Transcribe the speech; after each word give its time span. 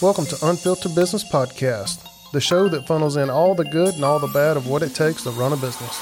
Welcome 0.00 0.26
to 0.26 0.38
Unfiltered 0.46 0.94
Business 0.94 1.24
Podcast, 1.24 2.06
the 2.30 2.40
show 2.40 2.68
that 2.68 2.86
funnels 2.86 3.16
in 3.16 3.30
all 3.30 3.56
the 3.56 3.64
good 3.64 3.96
and 3.96 4.04
all 4.04 4.20
the 4.20 4.28
bad 4.28 4.56
of 4.56 4.68
what 4.68 4.84
it 4.84 4.94
takes 4.94 5.24
to 5.24 5.30
run 5.30 5.52
a 5.52 5.56
business. 5.56 5.98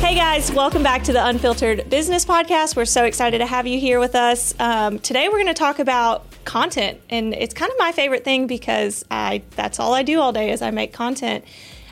Hey 0.00 0.14
guys, 0.14 0.52
welcome 0.52 0.82
back 0.82 1.02
to 1.04 1.14
the 1.14 1.26
Unfiltered 1.28 1.88
Business 1.88 2.26
Podcast. 2.26 2.76
We're 2.76 2.84
so 2.84 3.04
excited 3.04 3.38
to 3.38 3.46
have 3.46 3.66
you 3.66 3.80
here 3.80 3.98
with 3.98 4.14
us. 4.14 4.54
Um, 4.60 4.98
today 4.98 5.28
we're 5.28 5.42
going 5.42 5.46
to 5.46 5.54
talk 5.54 5.78
about 5.78 6.26
content, 6.44 7.00
and 7.08 7.32
it's 7.32 7.54
kind 7.54 7.72
of 7.72 7.78
my 7.78 7.92
favorite 7.92 8.22
thing 8.22 8.46
because 8.46 9.02
I 9.10 9.44
that's 9.56 9.80
all 9.80 9.94
I 9.94 10.02
do 10.02 10.20
all 10.20 10.34
day 10.34 10.50
is 10.50 10.60
I 10.60 10.70
make 10.72 10.92
content. 10.92 11.42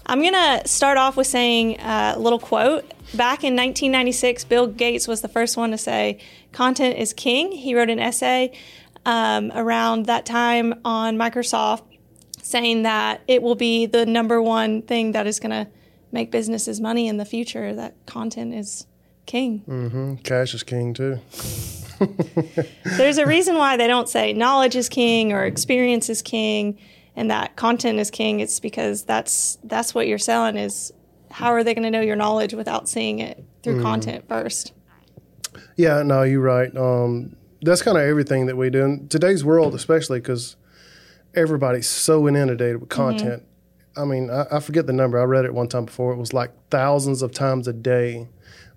I'm 0.07 0.21
going 0.21 0.33
to 0.33 0.67
start 0.67 0.99
off 0.99 1.17
with 1.17 1.27
saying 1.27 1.81
a 1.81 2.17
little 2.19 2.39
quote. 2.39 2.85
Back 3.15 3.45
in 3.45 3.55
1996, 3.55 4.45
Bill 4.45 4.67
Gates 4.67 5.07
was 5.07 5.21
the 5.21 5.29
first 5.29 5.57
one 5.57 5.71
to 5.71 5.79
say, 5.79 6.19
Content 6.53 6.99
is 6.99 7.13
king. 7.13 7.53
He 7.53 7.75
wrote 7.75 7.91
an 7.91 7.99
essay 7.99 8.53
um, 9.07 9.53
around 9.55 10.07
that 10.07 10.27
time 10.27 10.75
on 10.85 11.17
Microsoft 11.17 11.83
saying 12.43 12.83
that 12.83 13.21
it 13.29 13.43
will 13.43 13.55
be 13.55 13.87
the 13.87 14.05
number 14.05 14.43
one 14.43 14.83
thing 14.83 15.13
that 15.13 15.27
is 15.27 15.39
going 15.41 15.51
to 15.51 15.71
make 16.11 16.31
businesses 16.31 16.81
money 16.81 17.09
in 17.09 17.17
the 17.17 17.25
future, 17.25 17.75
that 17.75 17.95
content 18.07 18.53
is 18.55 18.87
king. 19.25 19.61
hmm 19.61 20.15
Cash 20.17 20.53
is 20.55 20.63
king 20.63 20.93
too. 20.93 21.21
There's 22.85 23.19
a 23.19 23.27
reason 23.27 23.57
why 23.57 23.77
they 23.77 23.87
don't 23.87 24.09
say 24.09 24.33
knowledge 24.33 24.75
is 24.77 24.89
king 24.89 25.33
or 25.33 25.45
experience 25.45 26.11
is 26.11 26.21
king 26.21 26.79
and 27.17 27.31
that 27.31 27.57
content 27.57 27.99
is 27.99 28.11
king. 28.11 28.41
It's 28.41 28.61
because 28.61 29.05
that's 29.05 29.59
that's 29.65 29.95
what 29.95 30.07
you're 30.07 30.19
selling 30.19 30.57
is 30.57 30.93
how 31.31 31.49
are 31.49 31.65
they 31.65 31.75
going 31.75 31.85
to 31.85 31.91
know 31.91 32.01
your 32.01 32.17
knowledge 32.17 32.55
without 32.55 32.89
seeing 32.89 33.19
it 33.19 33.43
through 33.63 33.75
mm-hmm. 33.75 33.83
content 33.83 34.29
first? 34.29 34.73
Yeah, 35.77 36.03
no, 36.03 36.23
you're 36.23 36.41
right. 36.41 36.75
Um, 36.77 37.37
that's 37.63 37.83
kind 37.83 37.97
of 37.97 38.05
everything 38.05 38.47
that 38.47 38.57
we 38.57 38.71
do 38.71 38.85
in 38.85 39.09
today's 39.09 39.45
world, 39.45 39.75
especially 39.75 40.21
because 40.21 40.57
everybody's 41.35 41.87
so 41.87 42.29
inundated 42.29 42.81
with 42.81 42.89
mm-hmm. 42.89 43.03
content. 43.03 43.43
I 43.97 44.05
mean, 44.05 44.31
I, 44.31 44.47
I 44.53 44.61
forget 44.61 44.87
the 44.87 44.93
number. 44.93 45.21
I 45.21 45.25
read 45.25 45.45
it 45.45 45.55
one 45.55 45.69
time 45.69 45.85
before. 45.85 46.13
It 46.13 46.17
was 46.17 46.33
like 46.33 46.51
thousands 46.71 47.23
of 47.23 47.33
times 47.33 47.69
a 47.69 47.73
day 47.73 48.29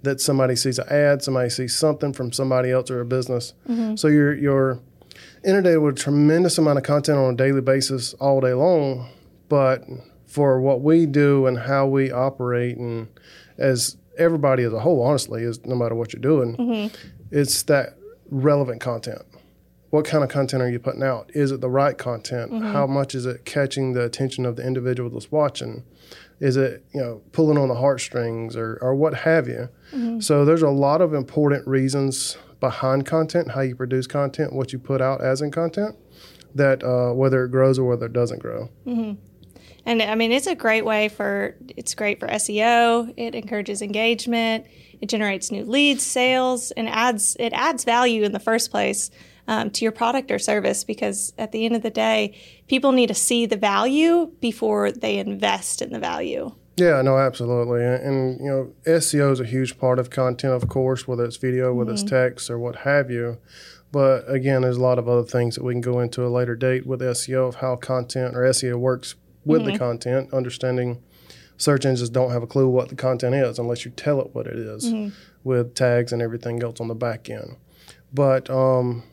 that 0.01 0.21
somebody 0.21 0.55
sees 0.55 0.77
an 0.77 0.87
ad, 0.89 1.23
somebody 1.23 1.49
sees 1.49 1.75
something 1.75 2.13
from 2.13 2.31
somebody 2.31 2.71
else 2.71 2.91
or 2.91 3.01
a 3.01 3.05
business. 3.05 3.53
Mm-hmm. 3.67 3.95
So 3.95 4.07
you're 4.07 4.33
you're 4.33 4.79
inundated 5.45 5.79
with 5.79 5.95
a 5.95 5.99
tremendous 5.99 6.57
amount 6.57 6.77
of 6.77 6.83
content 6.83 7.17
on 7.17 7.33
a 7.33 7.37
daily 7.37 7.61
basis 7.61 8.13
all 8.15 8.41
day 8.41 8.53
long. 8.53 9.09
But 9.47 9.83
for 10.25 10.59
what 10.59 10.81
we 10.81 11.05
do 11.05 11.45
and 11.45 11.57
how 11.57 11.87
we 11.87 12.11
operate, 12.11 12.77
and 12.77 13.07
as 13.57 13.97
everybody 14.17 14.63
as 14.63 14.73
a 14.73 14.79
whole, 14.79 15.01
honestly, 15.01 15.43
is 15.43 15.63
no 15.65 15.75
matter 15.75 15.95
what 15.95 16.13
you're 16.13 16.21
doing, 16.21 16.57
mm-hmm. 16.57 16.95
it's 17.31 17.63
that 17.63 17.97
relevant 18.29 18.81
content. 18.81 19.21
What 19.91 20.05
kind 20.05 20.23
of 20.23 20.29
content 20.29 20.61
are 20.61 20.69
you 20.69 20.79
putting 20.79 21.03
out? 21.03 21.31
Is 21.33 21.51
it 21.51 21.61
the 21.61 21.69
right 21.69 21.97
content? 21.97 22.51
Mm-hmm. 22.51 22.73
How 22.73 22.85
much 22.85 23.15
is 23.15 23.25
it 23.25 23.45
catching 23.45 23.93
the 23.93 24.03
attention 24.03 24.45
of 24.45 24.55
the 24.55 24.65
individual 24.65 25.09
that's 25.09 25.31
watching? 25.31 25.83
Is 26.39 26.57
it 26.57 26.83
you 26.93 26.99
know 26.99 27.21
pulling 27.31 27.57
on 27.57 27.69
the 27.69 27.75
heartstrings 27.75 28.57
or 28.57 28.77
or 28.81 28.93
what 28.93 29.13
have 29.13 29.47
you? 29.47 29.69
Mm-hmm. 29.93 30.19
So 30.19 30.43
there's 30.43 30.63
a 30.63 30.69
lot 30.69 31.01
of 31.01 31.13
important 31.13 31.65
reasons 31.65 32.37
behind 32.59 33.05
content, 33.05 33.51
how 33.51 33.61
you 33.61 33.75
produce 33.75 34.07
content, 34.07 34.53
what 34.53 34.73
you 34.73 34.79
put 34.79 35.01
out 35.01 35.21
as 35.21 35.41
in 35.41 35.51
content, 35.51 35.95
that 36.53 36.83
uh, 36.83 37.13
whether 37.13 37.45
it 37.45 37.49
grows 37.49 37.77
or 37.77 37.85
whether 37.85 38.05
it 38.05 38.13
doesn't 38.13 38.39
grow. 38.39 38.69
And 39.85 40.01
I 40.01 40.15
mean, 40.15 40.31
it's 40.31 40.47
a 40.47 40.55
great 40.55 40.83
way 40.83 41.09
for 41.09 41.55
it's 41.77 41.93
great 41.93 42.19
for 42.19 42.27
SEO. 42.27 43.13
It 43.17 43.35
encourages 43.35 43.81
engagement. 43.81 44.65
It 44.99 45.09
generates 45.09 45.51
new 45.51 45.63
leads, 45.63 46.03
sales, 46.03 46.71
and 46.71 46.89
adds 46.89 47.37
it 47.39 47.53
adds 47.53 47.83
value 47.83 48.23
in 48.23 48.31
the 48.31 48.39
first 48.39 48.71
place 48.71 49.11
um, 49.47 49.69
to 49.71 49.85
your 49.85 49.91
product 49.91 50.31
or 50.31 50.39
service. 50.39 50.83
Because 50.83 51.33
at 51.37 51.51
the 51.51 51.65
end 51.65 51.75
of 51.75 51.83
the 51.83 51.91
day, 51.91 52.35
people 52.67 52.93
need 52.93 53.07
to 53.07 53.13
see 53.13 53.45
the 53.45 53.57
value 53.57 54.31
before 54.39 54.91
they 54.91 55.19
invest 55.19 55.83
in 55.83 55.91
the 55.91 55.99
value. 55.99 56.51
Yeah, 56.77 57.01
no, 57.01 57.17
absolutely. 57.17 57.83
And, 57.83 58.03
and, 58.03 58.39
you 58.39 58.47
know, 58.47 58.73
SEO 58.85 59.31
is 59.31 59.39
a 59.39 59.45
huge 59.45 59.77
part 59.77 59.97
of 59.97 60.09
content, 60.09 60.53
of 60.53 60.67
course, 60.67 61.07
whether 61.07 61.23
it's 61.23 61.37
video, 61.37 61.73
whether 61.73 61.93
it's 61.93 62.03
mm-hmm. 62.03 62.15
text, 62.15 62.49
or 62.49 62.59
what 62.59 62.77
have 62.77 63.09
you. 63.09 63.37
But 63.91 64.29
again, 64.29 64.63
there's 64.63 64.75
a 64.75 64.81
lot 64.81 64.99
of 64.99 65.07
other 65.07 65.23
things 65.23 65.55
that 65.55 65.63
we 65.63 65.73
can 65.73 65.81
go 65.81 66.01
into 66.01 66.25
a 66.25 66.27
later 66.27 66.55
date 66.55 66.85
with 66.85 66.99
SEO 66.99 67.47
of 67.47 67.55
how 67.55 67.77
content 67.77 68.35
or 68.35 68.41
SEO 68.41 68.75
works 68.75 69.15
with 69.45 69.63
the 69.63 69.71
mm-hmm. 69.71 69.77
content, 69.77 70.33
understanding 70.33 71.01
search 71.57 71.85
engines 71.85 72.09
don't 72.09 72.31
have 72.31 72.43
a 72.43 72.47
clue 72.47 72.67
what 72.67 72.89
the 72.89 72.95
content 72.95 73.33
is 73.33 73.57
unless 73.59 73.85
you 73.85 73.91
tell 73.91 74.19
it 74.19 74.33
what 74.33 74.47
it 74.47 74.57
is 74.57 74.91
mm-hmm. 74.91 75.15
with 75.45 75.73
tags 75.75 76.11
and 76.11 76.21
everything 76.21 76.61
else 76.61 76.81
on 76.81 76.89
the 76.89 76.95
back 76.95 77.29
end. 77.29 77.55
But 78.13 78.49
um, 78.49 79.03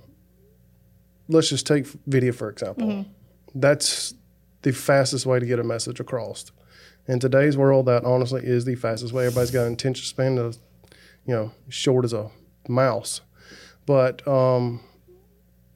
let's 1.29 1.49
just 1.49 1.67
take 1.67 1.87
video, 2.07 2.33
for 2.33 2.49
example. 2.49 3.07
That's 3.55 4.15
the 4.63 4.73
fastest 4.73 5.27
way 5.27 5.39
to 5.39 5.47
get 5.47 5.59
a 5.59 5.65
message 5.65 6.01
across. 6.01 6.51
In 7.09 7.19
today's 7.19 7.57
world, 7.57 7.87
that 7.87 8.05
honestly 8.05 8.43
is 8.45 8.65
the 8.65 8.77
fastest 8.77 9.13
way. 9.13 9.27
Everybody's 9.27 9.51
got 9.51 9.67
an 9.67 9.73
attention 9.73 10.05
span 10.05 10.39
of, 10.39 10.57
you 11.27 11.35
know, 11.35 11.53
short 11.69 12.05
as 12.05 12.13
a 12.13 12.31
mouse. 12.69 13.21
But 13.87 14.27
um, 14.29 14.81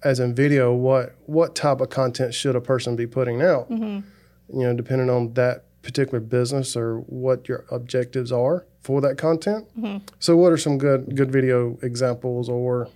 as 0.04 0.20
in 0.20 0.34
video, 0.34 0.72
what 0.72 1.16
what 1.26 1.56
type 1.56 1.80
of 1.80 1.90
content 1.90 2.32
should 2.32 2.54
a 2.54 2.60
person 2.60 2.94
be 2.94 3.06
putting 3.06 3.42
out? 3.42 3.68
You 3.70 4.04
know, 4.48 4.74
depending 4.74 5.10
on 5.10 5.34
that 5.34 5.64
particular 5.82 6.20
business 6.20 6.76
or 6.76 6.98
what 6.98 7.48
your 7.48 7.64
objectives 7.70 8.30
are 8.30 8.64
for 8.82 9.00
that 9.00 9.18
content. 9.18 9.66
So, 10.20 10.36
what 10.36 10.52
are 10.52 10.56
some 10.56 10.78
good 10.78 11.16
good 11.16 11.32
video 11.32 11.76
examples 11.82 12.48
or 12.48 12.88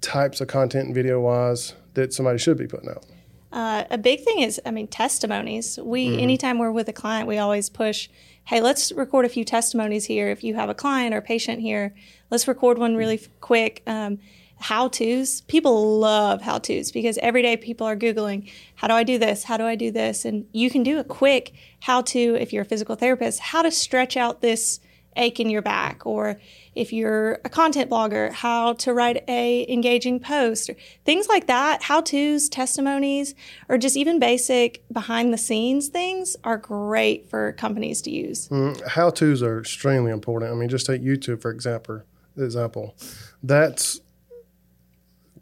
types 0.00 0.40
of 0.40 0.48
content 0.48 0.92
video 0.94 1.20
wise 1.20 1.74
that 1.94 2.12
somebody 2.12 2.38
should 2.38 2.58
be 2.58 2.66
putting 2.66 2.90
out? 2.90 3.06
Uh, 3.54 3.84
a 3.88 3.96
big 3.96 4.20
thing 4.20 4.40
is, 4.40 4.60
I 4.66 4.72
mean, 4.72 4.88
testimonies. 4.88 5.78
We 5.80 6.20
anytime 6.20 6.58
we're 6.58 6.72
with 6.72 6.88
a 6.88 6.92
client, 6.92 7.28
we 7.28 7.38
always 7.38 7.70
push, 7.70 8.08
"Hey, 8.46 8.60
let's 8.60 8.90
record 8.90 9.24
a 9.24 9.28
few 9.28 9.44
testimonies 9.44 10.06
here. 10.06 10.28
If 10.28 10.42
you 10.42 10.54
have 10.56 10.68
a 10.68 10.74
client 10.74 11.14
or 11.14 11.20
patient 11.20 11.60
here, 11.60 11.94
let's 12.32 12.48
record 12.48 12.78
one 12.78 12.96
really 12.96 13.20
quick." 13.40 13.84
Um, 13.86 14.18
how 14.56 14.88
tos. 14.88 15.42
People 15.42 16.00
love 16.00 16.42
how 16.42 16.58
tos 16.58 16.90
because 16.90 17.16
every 17.18 17.42
day 17.42 17.56
people 17.56 17.86
are 17.86 17.96
googling, 17.96 18.50
"How 18.74 18.88
do 18.88 18.94
I 18.94 19.04
do 19.04 19.18
this? 19.18 19.44
How 19.44 19.56
do 19.56 19.64
I 19.64 19.76
do 19.76 19.92
this?" 19.92 20.24
And 20.24 20.46
you 20.52 20.68
can 20.68 20.82
do 20.82 20.98
a 20.98 21.04
quick 21.04 21.52
how 21.80 22.02
to 22.02 22.36
if 22.40 22.52
you're 22.52 22.62
a 22.62 22.66
physical 22.66 22.96
therapist, 22.96 23.38
how 23.38 23.62
to 23.62 23.70
stretch 23.70 24.16
out 24.16 24.40
this 24.40 24.80
ache 25.16 25.40
in 25.40 25.50
your 25.50 25.62
back 25.62 26.04
or 26.06 26.40
if 26.74 26.92
you're 26.92 27.34
a 27.44 27.48
content 27.48 27.90
blogger 27.90 28.32
how 28.32 28.72
to 28.74 28.92
write 28.92 29.22
a 29.28 29.70
engaging 29.72 30.18
post 30.18 30.68
or 30.68 30.76
things 31.04 31.28
like 31.28 31.46
that 31.46 31.82
how 31.82 32.00
to's 32.00 32.48
testimonies 32.48 33.34
or 33.68 33.78
just 33.78 33.96
even 33.96 34.18
basic 34.18 34.84
behind 34.92 35.32
the 35.32 35.38
scenes 35.38 35.88
things 35.88 36.36
are 36.44 36.58
great 36.58 37.28
for 37.28 37.52
companies 37.52 38.02
to 38.02 38.10
use 38.10 38.48
mm, 38.48 38.74
How 38.86 39.10
tos 39.10 39.42
are 39.42 39.60
extremely 39.60 40.10
important. 40.10 40.50
I 40.50 40.54
mean, 40.54 40.68
just 40.68 40.86
take 40.86 41.02
YouTube 41.02 41.40
for 41.40 41.50
example. 41.50 42.02
Example, 42.36 42.96
that's 43.42 44.00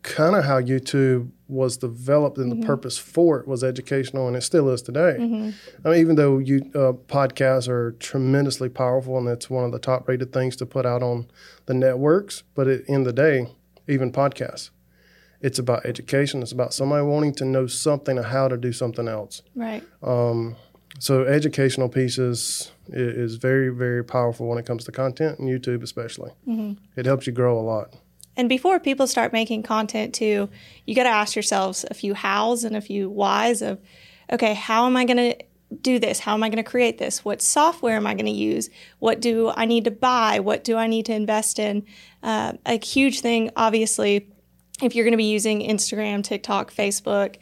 kind 0.02 0.36
of 0.36 0.44
how 0.44 0.60
YouTube 0.60 1.30
was 1.52 1.76
developed, 1.76 2.38
and 2.38 2.50
the 2.50 2.56
mm-hmm. 2.56 2.66
purpose 2.66 2.98
for 2.98 3.38
it 3.38 3.46
was 3.46 3.62
educational, 3.62 4.26
and 4.26 4.36
it 4.36 4.42
still 4.42 4.68
is 4.70 4.82
today. 4.82 5.16
Mm-hmm. 5.18 5.50
I 5.84 5.90
mean, 5.90 6.00
even 6.00 6.16
though 6.16 6.38
you 6.38 6.70
uh, 6.74 6.92
podcasts 6.92 7.68
are 7.68 7.92
tremendously 7.92 8.68
powerful, 8.68 9.18
and 9.18 9.28
it's 9.28 9.50
one 9.50 9.64
of 9.64 9.72
the 9.72 9.78
top-rated 9.78 10.32
things 10.32 10.56
to 10.56 10.66
put 10.66 10.86
out 10.86 11.02
on 11.02 11.26
the 11.66 11.74
networks, 11.74 12.42
but 12.54 12.66
at 12.66 12.86
the 12.86 12.92
end 12.92 13.06
of 13.06 13.14
the 13.14 13.22
day, 13.22 13.46
even 13.86 14.10
podcasts, 14.10 14.70
it's 15.40 15.58
about 15.58 15.84
education. 15.84 16.40
It's 16.42 16.52
about 16.52 16.72
somebody 16.72 17.04
wanting 17.04 17.34
to 17.34 17.44
know 17.44 17.66
something 17.66 18.18
or 18.18 18.22
how 18.22 18.48
to 18.48 18.56
do 18.56 18.72
something 18.72 19.08
else. 19.08 19.42
right 19.54 19.82
um, 20.02 20.56
So 20.98 21.24
educational 21.24 21.88
pieces 21.88 22.70
i- 22.92 22.96
is 22.96 23.36
very, 23.36 23.68
very 23.70 24.04
powerful 24.04 24.46
when 24.48 24.58
it 24.58 24.66
comes 24.66 24.84
to 24.84 24.92
content 24.92 25.38
and 25.38 25.48
YouTube 25.48 25.82
especially. 25.82 26.30
Mm-hmm. 26.46 26.72
It 26.96 27.06
helps 27.06 27.26
you 27.26 27.32
grow 27.32 27.58
a 27.58 27.64
lot. 27.74 27.94
And 28.36 28.48
before 28.48 28.80
people 28.80 29.06
start 29.06 29.32
making 29.32 29.62
content 29.62 30.14
too, 30.14 30.48
you 30.86 30.94
got 30.94 31.04
to 31.04 31.10
ask 31.10 31.36
yourselves 31.36 31.84
a 31.90 31.94
few 31.94 32.14
hows 32.14 32.64
and 32.64 32.76
a 32.76 32.80
few 32.80 33.10
whys 33.10 33.62
of, 33.62 33.78
okay, 34.32 34.54
how 34.54 34.86
am 34.86 34.96
I 34.96 35.04
going 35.04 35.18
to 35.18 35.36
do 35.80 35.98
this? 35.98 36.18
How 36.18 36.34
am 36.34 36.42
I 36.42 36.48
going 36.48 36.62
to 36.62 36.70
create 36.70 36.98
this? 36.98 37.24
What 37.24 37.40
software 37.42 37.96
am 37.96 38.06
I 38.06 38.14
going 38.14 38.26
to 38.26 38.32
use? 38.32 38.70
What 38.98 39.20
do 39.20 39.50
I 39.54 39.64
need 39.64 39.84
to 39.84 39.90
buy? 39.90 40.40
What 40.40 40.64
do 40.64 40.76
I 40.76 40.86
need 40.86 41.06
to 41.06 41.14
invest 41.14 41.58
in? 41.58 41.86
Uh, 42.22 42.54
a 42.66 42.82
huge 42.84 43.20
thing, 43.20 43.50
obviously, 43.56 44.28
if 44.82 44.94
you're 44.94 45.04
going 45.04 45.12
to 45.12 45.18
be 45.18 45.24
using 45.24 45.60
Instagram, 45.60 46.24
TikTok, 46.24 46.72
Facebook, 46.72 47.36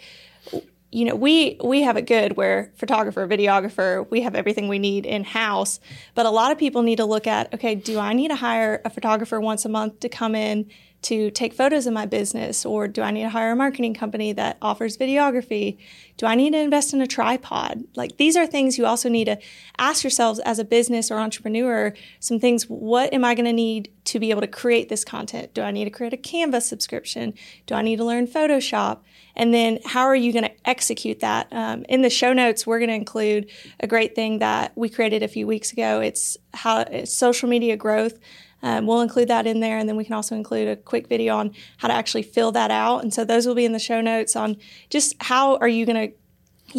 you 0.93 1.05
know 1.05 1.15
we 1.15 1.57
we 1.63 1.83
have 1.83 1.97
it 1.97 2.07
good 2.07 2.37
where 2.37 2.73
photographer 2.77 3.27
videographer 3.27 4.09
we 4.11 4.23
have 4.23 4.35
everything 4.35 4.69
we 4.69 4.79
need 4.79 5.07
in 5.07 5.23
house 5.25 5.79
but 6.15 6.27
a 6.27 6.31
lot 6.31 6.51
of 6.51 6.59
people 6.59 6.83
need 6.83 6.97
to 6.97 7.05
look 7.05 7.27
at 7.27 7.53
okay 7.55 7.75
do 7.75 7.99
i 7.99 8.13
need 8.13 8.29
to 8.29 8.37
hire 8.37 8.81
a 8.85 8.91
photographer 8.91 9.41
once 9.41 9.65
a 9.65 9.69
month 9.69 10.01
to 10.01 10.09
come 10.09 10.35
in 10.35 10.69
to 11.03 11.31
take 11.31 11.55
photos 11.55 11.87
of 11.87 11.93
my 11.93 12.07
business? 12.07 12.67
Or 12.67 12.87
do 12.87 13.03
I 13.03 13.11
need 13.11 13.23
to 13.23 13.31
hire 13.31 13.53
a 13.53 13.57
marketing 13.57 13.95
company 13.95 14.33
that 14.35 14.59
offers 14.61 14.97
videography? 14.97 15.79
Do 16.17 16.27
I 16.27 16.35
need 16.35 16.53
to 16.53 16.59
invest 16.59 16.93
in 16.93 17.01
a 17.01 17.07
tripod? 17.07 17.85
Like 17.97 18.19
these 18.19 18.37
are 18.37 18.47
things 18.47 18.77
you 18.77 18.85
also 18.85 19.09
need 19.09 19.25
to 19.25 19.39
ask 19.79 20.05
yourselves 20.05 20.41
as 20.41 20.59
a 20.59 20.65
business 20.65 21.11
or 21.11 21.19
entrepreneur 21.19 21.95
some 22.19 22.39
things. 22.39 22.65
What 22.65 23.13
am 23.15 23.25
I 23.25 23.35
going 23.35 23.47
to 23.47 23.53
need 23.53 23.91
to 24.05 24.19
be 24.19 24.31
able 24.31 24.43
to 24.43 24.47
create 24.47 24.89
this 24.89 25.05
content? 25.05 25.55
Do 25.55 25.63
I 25.63 25.71
need 25.71 25.85
to 25.85 25.91
create 25.91 26.13
a 26.13 26.19
Canva 26.19 26.63
subscription? 26.63 27.33
Do 27.67 27.75
I 27.75 27.83
need 27.83 27.97
to 27.97 28.05
learn 28.05 28.27
Photoshop? 28.27 28.99
And 29.37 29.55
then 29.55 29.79
how 29.87 30.03
are 30.03 30.17
you 30.17 30.33
going 30.33 30.45
to 30.45 30.69
execute 30.69 31.21
that? 31.21 31.49
Um, 31.53 31.85
in 31.89 32.03
the 32.03 32.11
show 32.11 32.33
notes, 32.33 32.67
we're 32.67 32.79
going 32.79 32.91
to 32.91 32.95
include 32.95 33.51
a 33.79 33.87
great 33.87 34.15
thing 34.15 34.41
that 34.41 34.73
we 34.77 34.89
created 34.89 35.23
a 35.23 35.29
few 35.29 35.47
weeks 35.47 35.73
ago. 35.73 36.01
It's 36.01 36.37
how 36.53 36.81
it's 36.81 37.15
social 37.15 37.49
media 37.49 37.77
growth. 37.77 38.19
Um, 38.63 38.87
we'll 38.87 39.01
include 39.01 39.29
that 39.29 39.47
in 39.47 39.61
there, 39.61 39.79
and 39.79 39.89
then 39.89 39.97
we 39.97 40.05
can 40.05 40.15
also 40.15 40.35
include 40.35 40.69
a 40.69 40.77
quick 40.77 41.09
video 41.09 41.37
on 41.37 41.55
how 41.79 41.89
to 41.89 41.95
actually 41.95 42.23
fill 42.23 42.53
that 42.53 42.71
out. 42.71 43.03
And 43.03 43.13
so 43.13 43.25
those 43.25 43.47
will 43.47 43.55
be 43.55 43.65
in 43.65 43.73
the 43.73 43.79
show 43.79 44.01
notes 44.01 44.37
on 44.37 44.57
just 44.91 45.17
how 45.21 45.57
are 45.57 45.69
you 45.69 45.87
going 45.87 46.11
to 46.11 46.15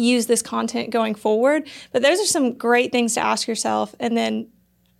use 0.00 0.26
this 0.26 0.42
content 0.42 0.90
going 0.90 1.14
forward. 1.14 1.68
But 1.92 2.02
those 2.02 2.20
are 2.20 2.26
some 2.26 2.54
great 2.54 2.92
things 2.92 3.14
to 3.14 3.20
ask 3.20 3.48
yourself, 3.48 3.94
and 3.98 4.16
then 4.16 4.48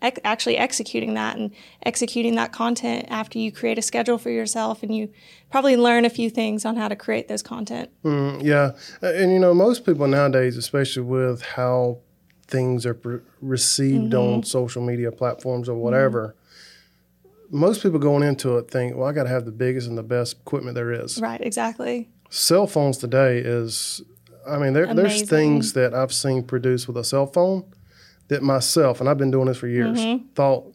ec- 0.02 0.20
actually 0.24 0.58
executing 0.58 1.14
that 1.14 1.36
and 1.36 1.52
executing 1.84 2.34
that 2.34 2.52
content 2.52 3.06
after 3.08 3.38
you 3.38 3.52
create 3.52 3.78
a 3.78 3.82
schedule 3.82 4.18
for 4.18 4.30
yourself, 4.30 4.82
and 4.82 4.94
you 4.94 5.08
probably 5.50 5.76
learn 5.76 6.04
a 6.04 6.10
few 6.10 6.30
things 6.30 6.64
on 6.64 6.76
how 6.76 6.88
to 6.88 6.96
create 6.96 7.28
those 7.28 7.42
content. 7.42 7.90
Mm, 8.04 8.42
yeah, 8.42 8.72
and 9.00 9.32
you 9.32 9.38
know 9.38 9.54
most 9.54 9.86
people 9.86 10.06
nowadays, 10.06 10.56
especially 10.56 11.04
with 11.04 11.42
how 11.42 11.98
things 12.46 12.84
are 12.84 12.94
pre- 12.94 13.20
received 13.40 14.12
mm-hmm. 14.12 14.34
on 14.34 14.42
social 14.42 14.82
media 14.82 15.10
platforms 15.12 15.68
or 15.68 15.76
whatever. 15.76 16.28
Mm-hmm 16.28 16.38
most 17.52 17.82
people 17.82 17.98
going 17.98 18.22
into 18.22 18.56
it 18.56 18.70
think, 18.70 18.96
well, 18.96 19.06
I 19.06 19.12
got 19.12 19.24
to 19.24 19.28
have 19.28 19.44
the 19.44 19.52
biggest 19.52 19.86
and 19.86 19.96
the 19.96 20.02
best 20.02 20.38
equipment 20.40 20.74
there 20.74 20.90
is. 20.90 21.20
Right, 21.20 21.40
exactly. 21.40 22.08
Cell 22.30 22.66
phones 22.66 22.96
today 22.96 23.38
is, 23.38 24.00
I 24.48 24.56
mean, 24.56 24.72
there, 24.72 24.92
there's 24.94 25.22
things 25.28 25.74
that 25.74 25.94
I've 25.94 26.14
seen 26.14 26.44
produced 26.44 26.88
with 26.88 26.96
a 26.96 27.04
cell 27.04 27.26
phone 27.26 27.70
that 28.28 28.42
myself, 28.42 29.00
and 29.00 29.08
I've 29.08 29.18
been 29.18 29.30
doing 29.30 29.46
this 29.46 29.58
for 29.58 29.68
years, 29.68 29.98
mm-hmm. 29.98 30.28
thought, 30.28 30.74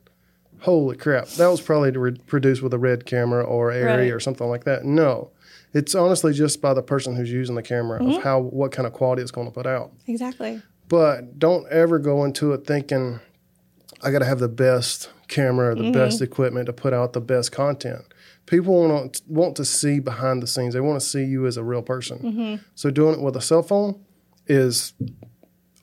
holy 0.59 0.95
crap, 0.95 1.27
that 1.29 1.47
was 1.47 1.61
probably 1.61 1.89
re- 1.91 2.19
produced 2.27 2.61
with 2.61 2.73
a 2.75 2.77
red 2.77 3.07
camera 3.07 3.43
or 3.43 3.71
Arri 3.71 3.97
right. 3.97 4.13
or 4.13 4.19
something 4.19 4.47
like 4.47 4.65
that. 4.65 4.85
No, 4.85 5.31
it's 5.73 5.95
honestly 5.95 6.31
just 6.31 6.61
by 6.61 6.75
the 6.75 6.83
person 6.83 7.15
who's 7.15 7.31
using 7.31 7.55
the 7.55 7.63
camera 7.63 7.99
mm-hmm. 7.99 8.17
of 8.17 8.23
how 8.23 8.39
what 8.39 8.71
kind 8.71 8.85
of 8.85 8.93
quality 8.93 9.23
it's 9.23 9.31
going 9.31 9.47
to 9.47 9.53
put 9.53 9.65
out. 9.65 9.91
Exactly. 10.05 10.61
But 10.87 11.39
don't 11.39 11.67
ever 11.71 11.97
go 11.97 12.23
into 12.23 12.53
it 12.53 12.67
thinking 12.67 13.19
I 14.03 14.11
got 14.11 14.19
to 14.19 14.25
have 14.25 14.39
the 14.39 14.47
best 14.47 15.09
camera, 15.27 15.75
the 15.75 15.83
mm-hmm. 15.83 15.91
best 15.91 16.21
equipment 16.21 16.67
to 16.67 16.73
put 16.73 16.93
out 16.93 17.13
the 17.13 17.21
best 17.21 17.51
content. 17.51 18.05
People 18.45 18.87
want 18.87 19.21
want 19.27 19.55
to 19.57 19.65
see 19.65 19.99
behind 19.99 20.41
the 20.41 20.47
scenes. 20.47 20.73
They 20.73 20.79
want 20.79 20.99
to 20.99 21.05
see 21.05 21.23
you 21.23 21.45
as 21.45 21.57
a 21.57 21.63
real 21.63 21.81
person. 21.81 22.19
Mm-hmm. 22.19 22.63
So 22.75 22.89
doing 22.89 23.15
it 23.15 23.21
with 23.21 23.35
a 23.35 23.41
cell 23.41 23.63
phone 23.63 23.99
is 24.47 24.93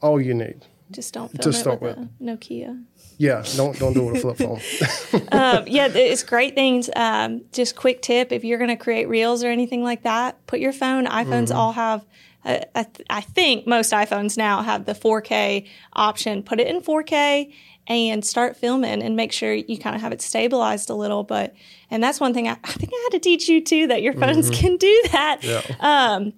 all 0.01 0.21
you 0.21 0.35
need. 0.35 0.65
Just 0.91 1.15
don't 1.15 1.31
film 1.31 1.41
to 1.41 1.53
start 1.53 1.81
with, 1.81 1.97
with. 1.97 2.21
Nokia. 2.21 2.85
Yeah, 3.17 3.45
don't 3.57 3.79
don't 3.79 3.93
do 3.93 4.09
it 4.09 4.13
with 4.13 4.25
a 4.25 4.35
flip 4.35 4.39
phone. 4.39 5.29
um, 5.33 5.65
yeah, 5.67 5.89
it's 5.89 6.23
great 6.23 6.55
things. 6.55 6.91
Um, 6.95 7.43
just 7.53 7.77
quick 7.77 8.03
tip: 8.03 8.33
if 8.33 8.45
you're 8.45 8.59
going 8.59 8.71
to 8.71 8.77
create 8.77 9.09
reels 9.09 9.45
or 9.45 9.49
anything 9.49 9.83
like 9.83 10.03
that, 10.03 10.45
put 10.47 10.61
your 10.61 10.73
phone. 10.73 11.07
iPhones 11.07 11.49
mm-hmm. 11.49 11.59
all 11.59 11.73
have. 11.73 12.05
I, 12.45 12.83
th- 12.83 13.07
I 13.09 13.21
think 13.23 13.67
most 13.67 13.93
iPhones 13.93 14.37
now 14.37 14.63
have 14.63 14.85
the 14.85 14.93
4K 14.93 15.67
option. 15.95 16.43
Put 16.43 16.61
it 16.61 16.67
in 16.67 16.81
4K 16.81 17.53
and 17.87 18.25
start 18.25 18.57
filming 18.57 19.03
and 19.03 19.17
make 19.17 19.33
sure 19.33 19.53
you 19.53 19.79
kind 19.79 19.95
of 19.95 20.03
have 20.03 20.13
it 20.13 20.23
stabilized 20.23 20.91
a 20.91 20.95
little. 20.95 21.23
But, 21.25 21.55
and 21.91 22.03
that's 22.03 22.21
one 22.21 22.35
thing 22.35 22.49
I, 22.49 22.57
I 22.65 22.73
think 22.73 22.93
I 22.93 23.09
had 23.11 23.19
to 23.19 23.21
teach 23.21 23.49
you 23.49 23.63
too 23.63 23.87
that 23.89 24.03
your 24.03 24.13
phones 24.13 24.51
mm-hmm. 24.51 24.61
can 24.61 24.77
do 24.77 25.03
that. 25.13 25.41
Yeah. 25.43 25.63
Um, 25.81 26.33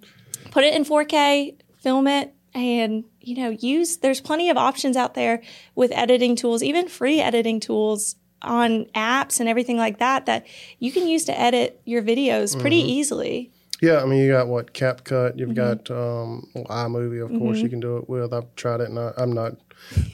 put 0.50 0.64
it 0.64 0.75
in 0.75 0.85
4K, 0.85 1.56
film 1.81 2.06
it, 2.06 2.35
and 2.55 3.05
you 3.20 3.37
know, 3.37 3.50
use, 3.50 3.99
there's 3.99 4.20
plenty 4.20 4.50
of 4.50 4.56
options 4.56 4.97
out 4.97 5.14
there 5.14 5.43
with 5.75 5.91
editing 5.93 6.37
tools, 6.37 6.62
even 6.62 6.88
free 6.88 7.20
editing 7.20 7.61
tools 7.61 8.17
on 8.43 8.85
apps 8.94 9.41
and 9.41 9.49
everything 9.49 9.76
like 9.76 9.99
that 9.99 10.26
that 10.26 10.47
you 10.79 10.93
can 10.93 11.06
use 11.06 11.25
to 11.25 11.38
edit 11.38 11.81
your 11.85 12.03
videos 12.03 12.58
pretty 12.58 12.81
mm-hmm. 12.81 12.91
easily. 12.91 13.53
Yeah, 13.82 14.02
I 14.02 14.06
mean, 14.06 14.20
you 14.20 14.32
got 14.32 14.49
what 14.49 14.73
CapCut, 14.73 15.38
you've 15.38 15.50
mm-hmm. 15.50 15.55
got 15.55 15.90
um, 15.90 16.49
well, 16.55 16.64
iMovie, 16.64 17.23
of 17.23 17.31
mm-hmm. 17.31 17.38
course, 17.38 17.58
you 17.58 17.69
can 17.69 17.81
do 17.81 17.99
it 17.99 18.08
with. 18.08 18.32
I've 18.32 18.55
tried 18.56 18.81
it, 18.81 18.88
and 18.88 18.99
I, 18.99 19.12
am 19.19 19.32
not, 19.32 19.56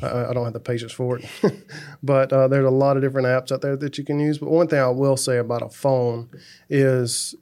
I, 0.02 0.26
I, 0.26 0.32
don't 0.32 0.44
have 0.44 0.52
the 0.52 0.60
patience 0.60 0.92
for 0.92 1.18
it. 1.18 1.28
but 2.02 2.32
uh, 2.32 2.48
there's 2.48 2.66
a 2.66 2.70
lot 2.70 2.96
of 2.96 3.02
different 3.02 3.28
apps 3.28 3.52
out 3.52 3.60
there 3.60 3.76
that 3.76 3.98
you 3.98 4.04
can 4.04 4.18
use. 4.18 4.38
But 4.38 4.50
one 4.50 4.66
thing 4.66 4.80
I 4.80 4.88
will 4.88 5.16
say 5.16 5.38
about 5.38 5.62
a 5.62 5.68
phone 5.68 6.28
is 6.68 7.36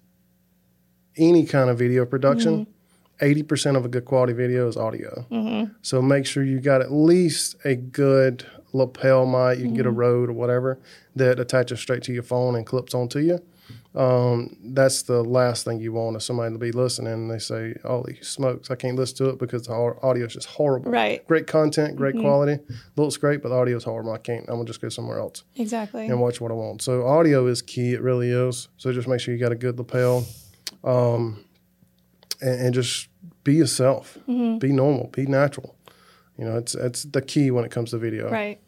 any 1.17 1.47
kind 1.47 1.71
of 1.71 1.79
video 1.79 2.05
production. 2.05 2.67
Mm-hmm. 2.67 2.73
80% 3.21 3.77
of 3.77 3.85
a 3.85 3.89
good 3.89 4.07
quality 4.07 4.33
video 4.33 4.67
is 4.67 4.79
audio. 4.79 5.27
Mm-hmm. 5.31 5.75
So 5.83 6.01
make 6.01 6.25
sure 6.25 6.43
you 6.43 6.59
got 6.59 6.81
at 6.81 6.91
least 6.91 7.55
a 7.67 7.75
good 7.77 8.47
lapel 8.73 9.27
mic, 9.27 9.59
you 9.59 9.67
can 9.67 9.75
get 9.75 9.85
a 9.85 9.91
mm-hmm. 9.91 9.99
Rode 9.99 10.31
or 10.31 10.33
whatever 10.33 10.79
that 11.17 11.39
attaches 11.39 11.81
straight 11.81 12.03
to 12.05 12.15
your 12.15 12.23
phone 12.23 12.57
and 12.57 12.65
clips 12.65 12.95
onto 12.95 13.19
you 13.19 13.41
um, 13.95 14.57
that's 14.63 15.03
the 15.03 15.23
last 15.23 15.65
thing 15.65 15.81
you 15.81 15.93
want 15.93 16.17
is 16.17 16.25
somebody 16.25 16.53
to 16.53 16.59
be 16.59 16.71
listening 16.71 17.13
and 17.13 17.31
they 17.31 17.41
say, 17.41 17.75
"Holy 17.83 18.19
smokes, 18.23 18.71
I 18.71 18.77
can't 18.77 18.97
listen 18.97 19.17
to 19.19 19.31
it 19.31 19.39
because 19.39 19.67
the 19.67 19.73
audio 19.73 20.27
is 20.27 20.35
just 20.35 20.47
horrible." 20.47 20.93
Right. 20.93 21.27
Great 21.27 21.49
content, 21.49 21.97
great 21.97 22.15
mm-hmm. 22.15 22.23
quality, 22.23 22.59
looks 22.95 23.17
great, 23.17 23.43
but 23.43 23.49
the 23.49 23.57
audio 23.57 23.77
is 23.77 23.83
horrible. 23.83 24.13
I 24.13 24.19
can't. 24.19 24.49
I'm 24.49 24.57
gonna 24.57 24.67
just 24.67 24.81
go 24.81 24.91
somewhere 24.91 25.19
else. 25.19 25.43
Exactly. 25.57 26.07
And 26.07 26.21
watch 26.21 26.41
what 26.41 26.53
I 26.53 26.55
want. 26.55 26.83
So 26.83 27.05
audio 27.05 27.49
is 27.49 27.63
key. 27.63 27.93
It 27.93 28.01
really 28.01 28.31
is. 28.31 28.69
So 28.77 28.93
just 28.93 29.09
make 29.09 29.19
sure 29.19 29.35
you 29.35 29.41
got 29.41 29.53
a 29.53 29.57
good 29.57 29.77
lapel, 29.77 30.25
um, 30.85 31.45
and, 32.41 32.61
and, 32.61 32.75
just 32.75 33.09
be 33.43 33.55
yourself. 33.55 34.17
Mm-hmm. 34.29 34.59
Be 34.59 34.71
normal. 34.71 35.09
Be 35.09 35.27
natural. 35.27 35.75
You 36.39 36.45
know, 36.45 36.57
it's 36.59 36.77
it's 36.77 37.03
the 37.03 37.23
key 37.23 37.51
when 37.51 37.65
it 37.65 37.73
comes 37.73 37.91
to 37.91 37.99
video. 37.99 38.31
Right. 38.31 38.61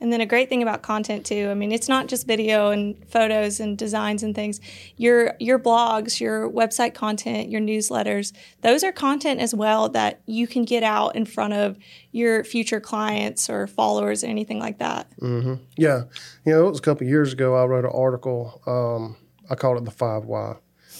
And 0.00 0.12
then 0.12 0.20
a 0.20 0.26
great 0.26 0.48
thing 0.48 0.62
about 0.62 0.82
content 0.82 1.26
too, 1.26 1.48
I 1.50 1.54
mean, 1.54 1.72
it's 1.72 1.88
not 1.88 2.06
just 2.06 2.26
video 2.26 2.70
and 2.70 2.96
photos 3.08 3.60
and 3.60 3.76
designs 3.76 4.22
and 4.22 4.34
things. 4.34 4.60
Your 4.96 5.34
your 5.38 5.58
blogs, 5.58 6.20
your 6.20 6.50
website 6.50 6.94
content, 6.94 7.50
your 7.50 7.60
newsletters, 7.60 8.32
those 8.62 8.82
are 8.82 8.92
content 8.92 9.40
as 9.40 9.54
well 9.54 9.88
that 9.90 10.20
you 10.26 10.46
can 10.46 10.64
get 10.64 10.82
out 10.82 11.16
in 11.16 11.26
front 11.26 11.52
of 11.52 11.78
your 12.12 12.44
future 12.44 12.80
clients 12.80 13.50
or 13.50 13.66
followers 13.66 14.24
or 14.24 14.28
anything 14.28 14.58
like 14.58 14.78
that. 14.78 15.06
Mm-hmm. 15.20 15.54
Yeah, 15.76 16.04
you 16.44 16.52
know, 16.52 16.66
it 16.66 16.70
was 16.70 16.78
a 16.78 16.82
couple 16.82 17.06
years 17.06 17.32
ago. 17.32 17.54
I 17.54 17.66
wrote 17.66 17.84
an 17.84 17.92
article. 17.92 18.62
Um, 18.66 19.16
I 19.50 19.54
called 19.54 19.78
it 19.78 19.84
the 19.84 19.90
Five 19.90 20.24
Why, 20.24 20.56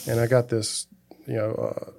and 0.06 0.20
I 0.20 0.26
got 0.26 0.48
this, 0.48 0.86
you 1.26 1.36
know, 1.36 1.52
uh, 1.52 1.90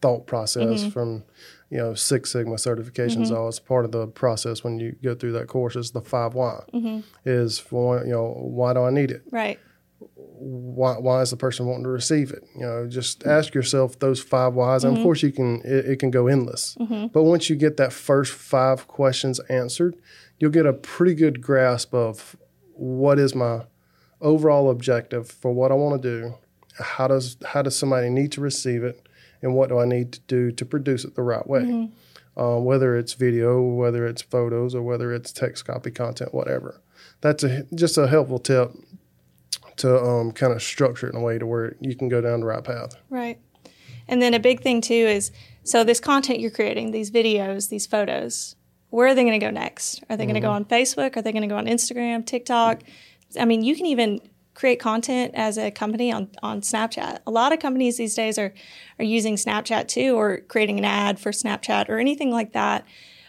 thought 0.00 0.26
process 0.26 0.80
mm-hmm. 0.80 0.90
from 0.90 1.24
you 1.70 1.78
know 1.78 1.94
Six 1.94 2.32
Sigma 2.32 2.56
certifications 2.56 3.30
mm-hmm. 3.30 3.34
are 3.34 3.66
part 3.66 3.84
of 3.84 3.92
the 3.92 4.06
process 4.06 4.62
when 4.62 4.78
you 4.78 4.96
go 5.02 5.14
through 5.14 5.32
that 5.32 5.48
course. 5.48 5.76
Is 5.76 5.90
the 5.90 6.00
five 6.00 6.34
why 6.34 6.60
mm-hmm. 6.72 7.00
is 7.24 7.58
for 7.58 8.04
you 8.04 8.12
know 8.12 8.34
why 8.38 8.72
do 8.72 8.82
I 8.82 8.90
need 8.90 9.10
it? 9.10 9.22
Right. 9.30 9.58
Why, 10.38 10.98
why 10.98 11.22
is 11.22 11.30
the 11.30 11.38
person 11.38 11.66
wanting 11.66 11.84
to 11.84 11.88
receive 11.90 12.30
it? 12.30 12.42
You 12.54 12.66
know, 12.66 12.86
just 12.86 13.26
ask 13.26 13.54
yourself 13.54 13.98
those 13.98 14.20
five 14.22 14.52
whys. 14.52 14.82
Mm-hmm. 14.82 14.88
And 14.88 14.96
of 14.96 14.98
mm-hmm. 14.98 15.06
course, 15.06 15.22
you 15.22 15.32
can 15.32 15.62
it, 15.64 15.86
it 15.86 15.98
can 15.98 16.10
go 16.10 16.26
endless. 16.26 16.76
Mm-hmm. 16.78 17.06
But 17.08 17.22
once 17.22 17.48
you 17.48 17.56
get 17.56 17.78
that 17.78 17.92
first 17.92 18.32
five 18.32 18.86
questions 18.86 19.40
answered, 19.48 19.96
you'll 20.38 20.50
get 20.50 20.66
a 20.66 20.72
pretty 20.72 21.14
good 21.14 21.40
grasp 21.40 21.94
of 21.94 22.36
what 22.74 23.18
is 23.18 23.34
my 23.34 23.62
overall 24.20 24.70
objective 24.70 25.30
for 25.30 25.52
what 25.52 25.70
I 25.70 25.74
want 25.74 26.02
to 26.02 26.20
do. 26.20 26.34
How 26.78 27.08
does 27.08 27.38
how 27.44 27.62
does 27.62 27.76
somebody 27.76 28.10
need 28.10 28.32
to 28.32 28.40
receive 28.40 28.84
it? 28.84 29.05
And 29.42 29.54
what 29.54 29.68
do 29.68 29.78
I 29.78 29.84
need 29.84 30.12
to 30.12 30.20
do 30.20 30.50
to 30.52 30.64
produce 30.64 31.04
it 31.04 31.14
the 31.14 31.22
right 31.22 31.46
way. 31.46 31.60
Mm-hmm. 31.60 32.40
Um, 32.40 32.66
whether 32.66 32.96
it's 32.96 33.14
video, 33.14 33.62
whether 33.62 34.06
it's 34.06 34.20
photos, 34.20 34.74
or 34.74 34.82
whether 34.82 35.14
it's 35.14 35.32
text 35.32 35.64
copy 35.64 35.90
content, 35.90 36.34
whatever. 36.34 36.82
That's 37.22 37.42
a, 37.44 37.64
just 37.74 37.96
a 37.96 38.06
helpful 38.06 38.38
tip 38.38 38.72
to 39.78 39.98
um, 39.98 40.32
kind 40.32 40.52
of 40.52 40.62
structure 40.62 41.06
it 41.06 41.14
in 41.14 41.20
a 41.20 41.22
way 41.22 41.38
to 41.38 41.46
where 41.46 41.76
you 41.80 41.96
can 41.96 42.08
go 42.08 42.20
down 42.20 42.40
the 42.40 42.46
right 42.46 42.62
path. 42.62 42.94
Right. 43.08 43.38
And 44.08 44.20
then 44.20 44.34
a 44.34 44.38
big 44.38 44.60
thing 44.60 44.80
too 44.80 44.94
is 44.94 45.32
so 45.64 45.82
this 45.82 45.98
content 45.98 46.40
you're 46.40 46.50
creating, 46.50 46.90
these 46.90 47.10
videos, 47.10 47.70
these 47.70 47.86
photos, 47.86 48.54
where 48.90 49.08
are 49.08 49.14
they 49.14 49.24
going 49.24 49.38
to 49.38 49.44
go 49.44 49.50
next? 49.50 50.02
Are 50.08 50.16
they 50.16 50.24
mm-hmm. 50.24 50.32
going 50.32 50.42
to 50.42 50.46
go 50.46 50.52
on 50.52 50.64
Facebook? 50.64 51.16
Are 51.16 51.22
they 51.22 51.32
going 51.32 51.42
to 51.42 51.48
go 51.48 51.56
on 51.56 51.66
Instagram, 51.66 52.24
TikTok? 52.24 52.82
I 53.38 53.44
mean, 53.44 53.62
you 53.62 53.74
can 53.74 53.86
even 53.86 54.20
create 54.56 54.80
content 54.80 55.32
as 55.34 55.58
a 55.58 55.70
company 55.70 56.10
on, 56.10 56.28
on 56.42 56.62
Snapchat. 56.62 57.18
A 57.26 57.30
lot 57.30 57.52
of 57.52 57.60
companies 57.60 57.98
these 57.98 58.14
days 58.14 58.38
are, 58.38 58.52
are 58.98 59.04
using 59.04 59.36
Snapchat 59.36 59.86
too, 59.86 60.16
or 60.16 60.38
creating 60.48 60.78
an 60.78 60.84
ad 60.84 61.20
for 61.20 61.30
Snapchat 61.30 61.88
or 61.88 61.98
anything 61.98 62.32
like 62.32 62.54
that. 62.54 62.84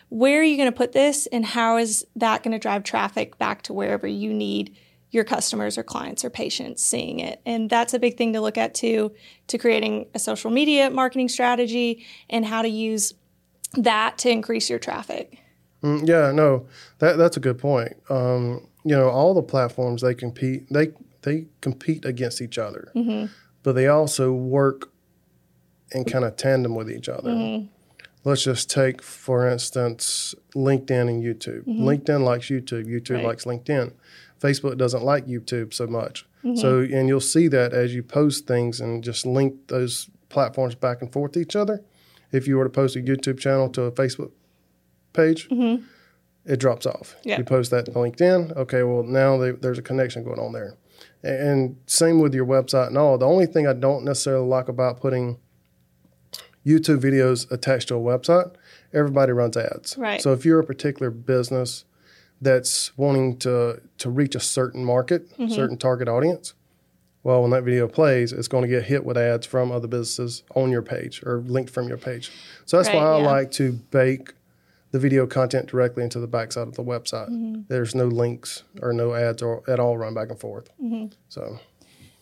Where 0.10 0.40
are 0.40 0.44
you 0.44 0.56
going 0.56 0.72
to 0.72 0.78
put 0.78 0.94
this, 0.94 1.28
and 1.28 1.46
how 1.46 1.78
is 1.78 2.06
that 2.16 2.42
going 2.42 2.54
to 2.54 2.60
drive 2.60 2.84
traffic 2.84 3.38
back 3.38 3.62
to 3.64 3.74
wherever 3.74 4.08
you 4.08 4.34
need 4.34 4.78
your 5.12 5.26
customers 5.26 5.78
or 5.78 5.84
clients 5.84 6.24
or 6.24 6.30
patients 6.30 6.82
seeing 6.82 7.20
it? 7.20 7.42
And 7.46 7.70
that's 7.70 7.94
a 7.94 8.00
big 8.00 8.16
thing 8.18 8.32
to 8.32 8.40
look 8.40 8.58
at 8.58 8.74
too, 8.74 9.12
to 9.48 9.58
creating 9.58 10.08
a 10.16 10.20
social 10.20 10.50
media 10.50 10.90
marketing 10.90 11.28
strategy 11.28 12.06
and 12.30 12.46
how 12.46 12.62
to 12.62 12.70
use 12.70 13.14
that 13.74 14.18
to 14.20 14.30
increase 14.30 14.70
your 14.70 14.80
traffic. 14.80 15.40
Mm, 15.84 16.08
yeah, 16.08 16.32
no, 16.32 16.68
that 17.00 17.18
that's 17.18 17.36
a 17.36 17.42
good 17.42 17.58
point. 17.58 17.98
Um, 18.10 18.66
you 18.86 18.96
know, 18.96 19.10
all 19.10 19.34
the 19.34 19.44
platforms 19.44 20.02
they 20.02 20.16
compete, 20.16 20.68
they 20.72 20.94
they 21.28 21.48
compete 21.62 22.06
against 22.06 22.42
each 22.42 22.58
other, 22.58 22.92
mm-hmm. 22.96 23.26
but 23.64 23.74
they 23.74 23.88
also 23.88 24.32
work 24.32 24.92
in 25.92 26.06
kind 26.06 26.26
of 26.26 26.36
tandem 26.38 26.74
with 26.76 26.90
each 26.90 27.10
other. 27.10 27.32
Mm-hmm. 27.32 27.68
Let's 28.24 28.44
just 28.44 28.70
take, 28.70 29.02
for 29.02 29.48
instance, 29.48 30.36
LinkedIn 30.56 31.10
and 31.10 31.24
YouTube. 31.24 31.64
Mm-hmm. 31.66 31.88
LinkedIn 31.88 32.24
likes 32.24 32.48
YouTube. 32.48 32.86
YouTube 32.86 33.16
Right. 33.16 33.26
likes 33.26 33.46
LinkedIn. 33.46 33.94
Facebook 34.40 34.78
doesn't 34.78 35.04
like 35.04 35.26
YouTube 35.26 35.74
so 35.74 35.88
much. 35.88 36.26
So, 36.56 36.80
and 36.80 37.10
you'll 37.10 37.20
see 37.20 37.50
that 37.50 37.74
as 37.74 37.94
you 37.94 38.02
post 38.02 38.48
things 38.48 38.80
and 38.80 39.04
just 39.04 39.26
link 39.26 39.68
those 39.68 40.10
platforms 40.30 40.76
back 40.76 41.02
and 41.02 41.12
forth 41.12 41.34
to 41.34 41.40
each 41.40 41.58
other. 41.58 41.84
If 42.32 42.48
you 42.48 42.56
were 42.58 42.64
to 42.64 42.70
post 42.70 42.96
a 42.96 43.00
YouTube 43.00 43.38
channel 43.38 43.68
to 43.72 43.82
a 43.82 43.92
Facebook 43.92 44.32
page, 45.12 45.50
it 46.46 46.58
drops 46.58 46.86
off. 46.86 47.18
Yeah. 47.24 47.40
You 47.40 47.44
post 47.44 47.72
that 47.72 47.86
to 47.86 47.92
LinkedIn. 47.92 48.56
Okay, 48.56 48.84
well, 48.84 49.04
now 49.04 49.38
they, 49.38 49.52
there's 49.52 49.78
a 49.78 49.82
connection 49.82 50.24
going 50.24 50.40
on 50.40 50.54
there. 50.54 50.78
And 51.28 51.76
same 51.88 52.20
with 52.22 52.34
your 52.34 52.46
website 52.46 52.88
and 52.88 52.98
all. 52.98 53.18
The 53.18 53.26
only 53.28 53.46
thing 53.46 53.68
I 53.68 53.74
don't 53.74 54.04
necessarily 54.06 54.46
like 54.48 54.68
about 54.70 55.00
putting 55.02 55.38
YouTube 56.66 57.00
videos 57.00 57.50
attached 57.52 57.88
to 57.90 57.96
a 57.96 58.00
website, 58.00 58.54
everybody 58.94 59.32
runs 59.32 59.56
ads. 59.58 59.98
Right. 59.98 60.22
So 60.22 60.34
if 60.34 60.46
you're 60.46 60.60
a 60.60 60.64
particular 60.66 61.10
business 61.10 61.86
that's 62.42 62.96
wanting 62.98 63.38
to 63.38 63.82
to 63.98 64.10
reach 64.10 64.36
a 64.36 64.40
certain 64.40 64.84
market, 64.86 65.30
Mm-hmm. 65.38 65.54
certain 65.54 65.78
target 65.78 66.08
audience, 66.08 66.54
well, 67.24 67.42
when 67.42 67.52
that 67.52 67.64
video 67.64 67.88
plays, 67.88 68.32
it's 68.32 68.48
going 68.48 68.64
to 68.64 68.68
get 68.70 68.84
hit 68.84 69.04
with 69.06 69.18
ads 69.18 69.46
from 69.46 69.72
other 69.72 69.88
businesses 69.88 70.44
on 70.56 70.72
your 70.72 70.82
page 70.82 71.24
or 71.26 71.40
linked 71.40 71.72
from 71.72 71.88
your 71.88 71.98
page. 71.98 72.32
So 72.66 72.78
that's 72.78 72.90
Right, 72.90 72.96
why 72.98 73.04
I 73.04 73.20
yeah. 73.20 73.26
like 73.26 73.52
to 73.54 73.72
bake 73.74 74.34
the 74.92 75.00
video 75.00 75.28
content 75.28 75.68
directly 75.68 76.04
into 76.04 76.20
the 76.20 76.28
backside 76.28 76.68
of 76.68 76.76
the 76.76 76.84
website. 76.84 77.30
Mm-hmm. 77.30 77.62
There's 77.68 77.94
no 77.94 78.06
links 78.06 78.64
or 78.82 78.94
no 78.94 79.14
ads 79.14 79.42
or 79.42 79.64
at 79.70 79.80
all 79.80 79.98
run 79.98 80.14
back 80.14 80.30
and 80.30 80.40
forth. 80.40 80.70
Mm-hmm. 80.82 81.14
So 81.30 81.60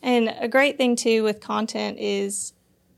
And 0.01 0.33
a 0.39 0.47
great 0.47 0.77
thing 0.77 0.95
too 0.95 1.23
with 1.23 1.41
content 1.41 1.99
is 1.99 2.53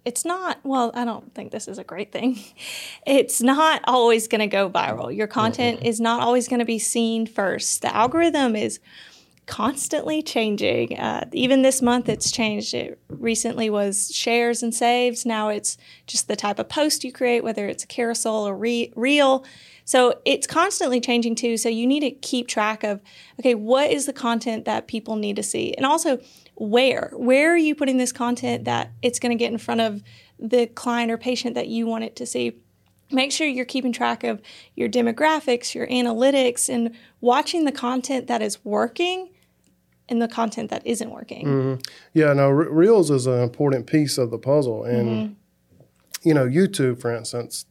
it's 0.06 0.24
not, 0.24 0.60
well, 0.64 0.92
I 0.94 1.04
don't 1.04 1.36
think 1.36 1.52
this 1.52 1.68
is 1.68 1.78
a 1.78 1.84
great 1.84 2.12
thing. 2.12 2.40
It's 3.06 3.42
not 3.42 3.82
always 3.86 4.28
going 4.28 4.40
to 4.40 4.48
go 4.48 4.70
viral. 4.70 5.16
Your 5.16 5.28
content 5.28 5.84
is 5.84 6.02
not 6.02 6.22
always 6.22 6.50
going 6.50 6.60
to 6.60 6.66
be 6.66 6.80
seen 6.80 7.26
first. 7.26 7.82
The 7.82 7.96
algorithm 7.96 8.54
is 8.54 8.82
constantly 9.48 10.22
changing. 10.22 11.00
Uh, 11.00 11.26
even 11.32 11.62
this 11.62 11.82
month, 11.82 12.08
it's 12.10 12.30
changed. 12.30 12.74
It 12.74 13.00
recently 13.10 13.70
was 13.70 14.14
shares 14.14 14.62
and 14.62 14.76
saves. 14.76 15.26
Now 15.26 15.50
it's 15.50 15.78
just 16.06 16.28
the 16.28 16.36
type 16.36 16.60
of 16.60 16.70
post 16.70 17.04
you 17.04 17.12
create, 17.12 17.44
whether 17.44 17.68
it's 17.68 17.86
a 17.86 17.88
carousel 17.88 18.48
or 18.48 18.56
re- 18.56 18.94
reel. 18.96 19.46
So 19.86 20.20
it's 20.26 20.46
constantly 20.46 21.00
changing 21.00 21.36
too. 21.36 21.56
So 21.56 21.70
you 21.70 21.88
need 21.88 22.02
to 22.02 22.12
keep 22.12 22.48
track 22.48 22.84
of 22.84 23.02
okay, 23.40 23.56
what 23.56 23.90
is 23.90 24.06
the 24.06 24.14
content 24.14 24.66
that 24.66 24.88
people 24.88 25.16
need 25.16 25.38
to 25.38 25.44
see, 25.44 25.74
and 25.74 25.86
also 25.86 26.20
where 26.56 27.12
where 27.14 27.54
are 27.54 27.58
you 27.58 27.74
putting 27.74 27.98
this 27.98 28.12
content 28.12 28.66
that 28.66 28.92
it's 29.02 29.18
going 29.18 29.36
to 29.36 29.42
get 29.42 29.52
in 29.52 29.58
front 29.58 29.80
of 29.80 30.04
the 30.38 30.68
client 30.68 31.10
or 31.10 31.18
patient 31.18 31.56
that 31.56 31.68
you 31.68 31.88
want 31.88 32.04
it 32.04 32.16
to 32.18 32.26
see 32.26 32.60
make 33.10 33.32
sure 33.32 33.48
you're 33.48 33.64
keeping 33.64 33.94
track 33.94 34.26
of 34.26 34.42
your 34.76 34.90
demographics, 34.90 35.74
your 35.74 35.88
analytics, 35.88 36.68
and 36.68 36.94
watching 37.22 37.64
the 37.64 37.72
content 37.72 38.28
that 38.28 38.42
is 38.42 38.64
working 38.66 39.30
and 40.10 40.22
the 40.22 40.28
content 40.28 40.70
that 40.70 40.86
isn't 40.86 41.10
working. 41.10 41.46
Mm-hmm. 41.46 41.82
Yeah, 42.14 42.34
no, 42.34 42.50
Re- 42.50 42.68
Reels 42.70 43.12
is 43.12 43.28
an 43.28 43.42
important 43.42 43.88
piece 43.88 44.18
of 44.18 44.32
the 44.32 44.38
puzzle. 44.38 44.84
And, 44.84 45.10
mm-hmm. 45.10 45.34
you 46.28 46.34
know, 46.34 46.46
YouTube, 46.46 47.00
for 47.02 47.14
instance, 47.14 47.66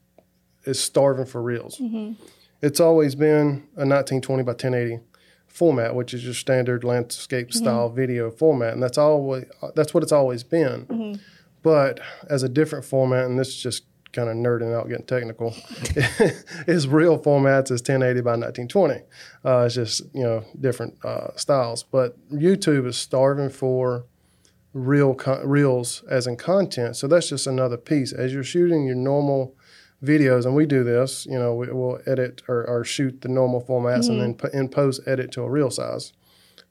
is 0.64 0.78
starving 0.78 1.26
for 1.26 1.42
Reels. 1.42 1.78
Mm-hmm. 1.78 2.22
It's 2.62 2.80
always 2.80 3.14
been 3.14 3.68
a 3.76 3.86
1920 3.86 4.42
by 4.42 4.52
1080 4.52 5.02
format, 5.46 5.94
which 5.94 6.12
is 6.12 6.24
your 6.24 6.34
standard 6.34 6.84
landscape 6.84 7.52
style 7.52 7.88
video 7.88 8.30
format. 8.30 8.74
And 8.74 8.82
that's 8.82 8.98
always, 8.98 9.46
that's 9.74 9.94
what 9.94 10.02
it's 10.02 10.12
always 10.12 10.42
been. 10.42 11.20
But 11.62 12.00
as 12.28 12.42
a 12.42 12.48
different 12.48 12.84
format, 12.84 13.26
and 13.26 13.38
this 13.38 13.48
is 13.48 13.56
just 13.56 13.84
kind 14.16 14.28
of 14.28 14.37
nerding 14.37 14.75
out, 14.75 14.88
getting 14.88 15.06
technical, 15.06 15.54
is 16.66 16.88
reel 16.88 17.18
formats 17.18 17.70
is 17.70 17.80
1080 17.80 18.20
by 18.23 18.32
1920. 18.32 18.94
Uh, 19.44 19.64
it's 19.66 19.75
just, 19.75 20.02
you 20.12 20.23
know, 20.23 20.44
different 20.58 20.96
uh, 21.04 21.28
styles. 21.37 21.82
But 21.85 22.16
YouTube 22.30 22.87
is 22.87 22.96
starving 22.96 23.50
for 23.50 24.06
real 24.73 25.14
con- 25.14 25.46
reels 25.46 26.02
as 26.11 26.26
in 26.26 26.37
content. 26.37 26.96
So 26.96 27.06
that's 27.06 27.28
just 27.28 27.46
another 27.46 27.76
piece. 27.76 28.12
As 28.12 28.32
you're 28.32 28.42
shooting 28.42 28.87
your 28.87 28.96
normal 28.96 29.54
videos, 30.02 30.46
and 30.46 30.54
we 30.54 30.66
do 30.66 30.82
this, 30.82 31.26
you 31.26 31.38
know, 31.38 31.54
we, 31.54 31.68
we'll 31.70 32.00
edit 32.06 32.42
or, 32.49 32.66
or 32.66 32.85
shoot 32.85 33.20
the 33.20 33.28
normal 33.28 33.62
formats 33.62 34.08
and 34.08 34.20
then 34.20 34.35
put 34.35 34.52
in 34.54 34.68
post 34.68 35.00
edit 35.06 35.30
to 35.32 35.42
a 35.42 35.50
reel 35.50 35.70
size. 35.70 36.12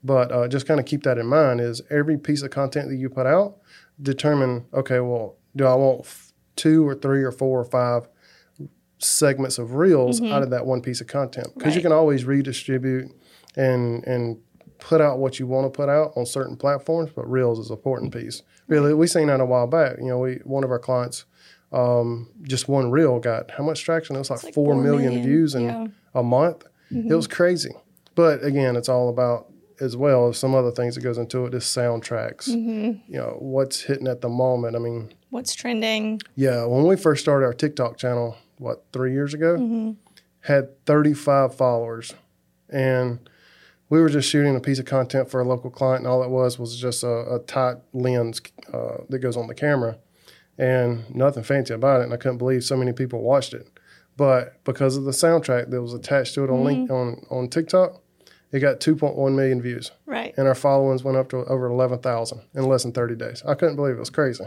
But 0.03 0.31
uh, 0.31 0.47
just 0.47 0.67
kind 0.67 0.79
of 0.79 0.85
keep 0.85 1.03
that 1.03 1.17
in 1.17 1.25
mind 1.25 1.61
is 1.61 1.81
every 1.89 2.17
piece 2.17 2.41
of 2.41 2.51
content 2.51 2.89
that 2.89 2.97
you 2.97 3.09
put 3.09 3.25
out, 3.25 3.57
determine, 4.01 4.65
okay, 4.73 4.99
well, 4.99 5.37
do 5.55 5.65
I 5.65 5.73
want 5.73 6.05
two 6.55 6.87
or 6.87 6.95
three 6.95 7.23
or 7.23 7.31
four 7.31 7.59
or 7.59 7.65
five 7.65 8.07
segments 8.97 9.57
of 9.57 9.75
reels 9.75 10.21
out 10.21 10.41
of 10.41 10.49
that 10.51 10.65
one 10.65 10.81
piece 10.81 11.01
of 11.01 11.07
content? 11.07 11.47
Because 11.55 11.75
you 11.75 11.81
can 11.81 11.91
always 11.91 12.25
redistribute 12.25 13.11
and 13.55 14.03
and 14.05 14.37
put 14.79 15.01
out 15.01 15.19
what 15.19 15.39
you 15.39 15.47
want 15.47 15.71
to 15.71 15.75
put 15.75 15.89
out 15.89 16.11
on 16.15 16.25
certain 16.25 16.57
platforms, 16.57 17.09
but 17.15 17.29
reels 17.29 17.59
is 17.59 17.69
an 17.69 17.75
important 17.75 18.13
piece. 18.13 18.41
Really, 18.67 18.93
we 18.93 19.07
seen 19.07 19.27
that 19.27 19.39
a 19.39 19.45
while 19.45 19.67
back. 19.67 19.97
You 19.97 20.07
know, 20.07 20.19
we 20.19 20.35
one 20.43 20.63
of 20.63 20.71
our 20.71 20.79
clients, 20.79 21.25
um, 21.71 22.29
just 22.43 22.67
one 22.67 22.91
reel 22.91 23.19
got 23.19 23.51
how 23.51 23.63
much 23.63 23.83
traction? 23.83 24.15
It 24.15 24.19
was 24.19 24.29
like, 24.29 24.43
like 24.43 24.53
four 24.53 24.73
four 24.73 24.83
million, 24.83 25.13
million, 25.13 25.23
views 25.23 25.55
in 25.55 25.63
yeah. 25.63 25.73
Mm-hmm. 25.73 26.17
a 26.17 26.23
month. 26.23 26.65
It 26.91 27.15
was 27.15 27.27
crazy. 27.27 27.71
But 28.13 28.43
again, 28.43 28.75
it's 28.75 28.87
all 28.87 29.09
about 29.09 29.51
as 29.79 29.95
well 29.97 30.29
as 30.29 30.37
some 30.37 30.55
other 30.55 30.71
things 30.71 30.95
that 30.95 31.01
goes 31.01 31.17
into 31.17 31.45
it. 31.45 31.53
Is 31.53 31.63
soundtracks. 31.63 32.49
Mm-hmm. 32.49 33.11
You 33.11 33.19
know 33.19 33.37
what's 33.39 33.81
hitting 33.81 34.07
at 34.07 34.21
the 34.21 34.29
moment. 34.29 34.75
I 34.75 34.79
mean, 34.79 35.13
What's 35.29 35.53
trending? 35.53 36.21
yeah, 36.35 36.65
when 36.65 36.85
we 36.87 36.95
first 36.95 37.21
started 37.21 37.45
our 37.45 37.53
TikTok 37.53 37.97
channel, 37.97 38.37
what 38.57 38.85
three 38.93 39.11
years 39.13 39.33
ago, 39.33 39.57
Mm-hmm. 39.57 39.91
had 40.41 40.85
35 40.85 41.55
followers, 41.55 42.13
and 42.69 43.19
we 43.89 43.99
were 43.99 44.09
just 44.09 44.29
shooting 44.29 44.55
a 44.55 44.59
piece 44.59 44.79
of 44.79 44.85
content 44.85 45.29
for 45.29 45.41
a 45.41 45.47
local 45.47 45.69
client, 45.69 45.99
and 46.03 46.07
all 46.07 46.23
it 46.23 46.29
was 46.29 46.57
was 46.57 46.77
just 46.77 47.03
a, 47.03 47.35
a 47.35 47.39
tight 47.39 47.77
lens 47.93 48.41
uh, 48.73 48.97
that 49.09 49.19
goes 49.19 49.35
on 49.37 49.47
the 49.47 49.53
camera, 49.55 49.97
and 50.57 51.13
nothing 51.13 51.43
fancy 51.43 51.73
about 51.73 52.01
it. 52.01 52.05
And 52.05 52.13
I 52.13 52.17
couldn't 52.17 52.37
believe 52.37 52.63
so 52.63 52.77
many 52.77 52.93
people 52.93 53.21
watched 53.21 53.53
it, 53.53 53.67
but 54.17 54.63
because 54.63 54.95
of 54.97 55.03
the 55.03 55.11
soundtrack 55.11 55.69
that 55.69 55.81
was 55.81 55.93
attached 55.93 56.33
to 56.35 56.43
it 56.45 56.49
on 56.49 56.63
link, 56.63 56.89
on 56.89 57.25
on 57.29 57.49
TikTok, 57.49 58.01
it 58.51 58.59
got 58.59 58.79
2.1 58.79 59.35
million 59.35 59.61
views, 59.61 59.91
Right. 60.05 60.33
and 60.37 60.47
our 60.47 60.55
followings 60.55 61.03
went 61.03 61.17
up 61.17 61.29
to 61.29 61.37
over 61.45 61.67
11,000 61.67 62.41
in 62.53 62.63
less 62.63 62.83
than 62.83 62.91
30 62.91 63.15
days. 63.15 63.43
I 63.45 63.55
couldn't 63.55 63.75
believe 63.75 63.93
it. 63.93 63.97
It 63.97 63.99
was 63.99 64.09
crazy. 64.09 64.45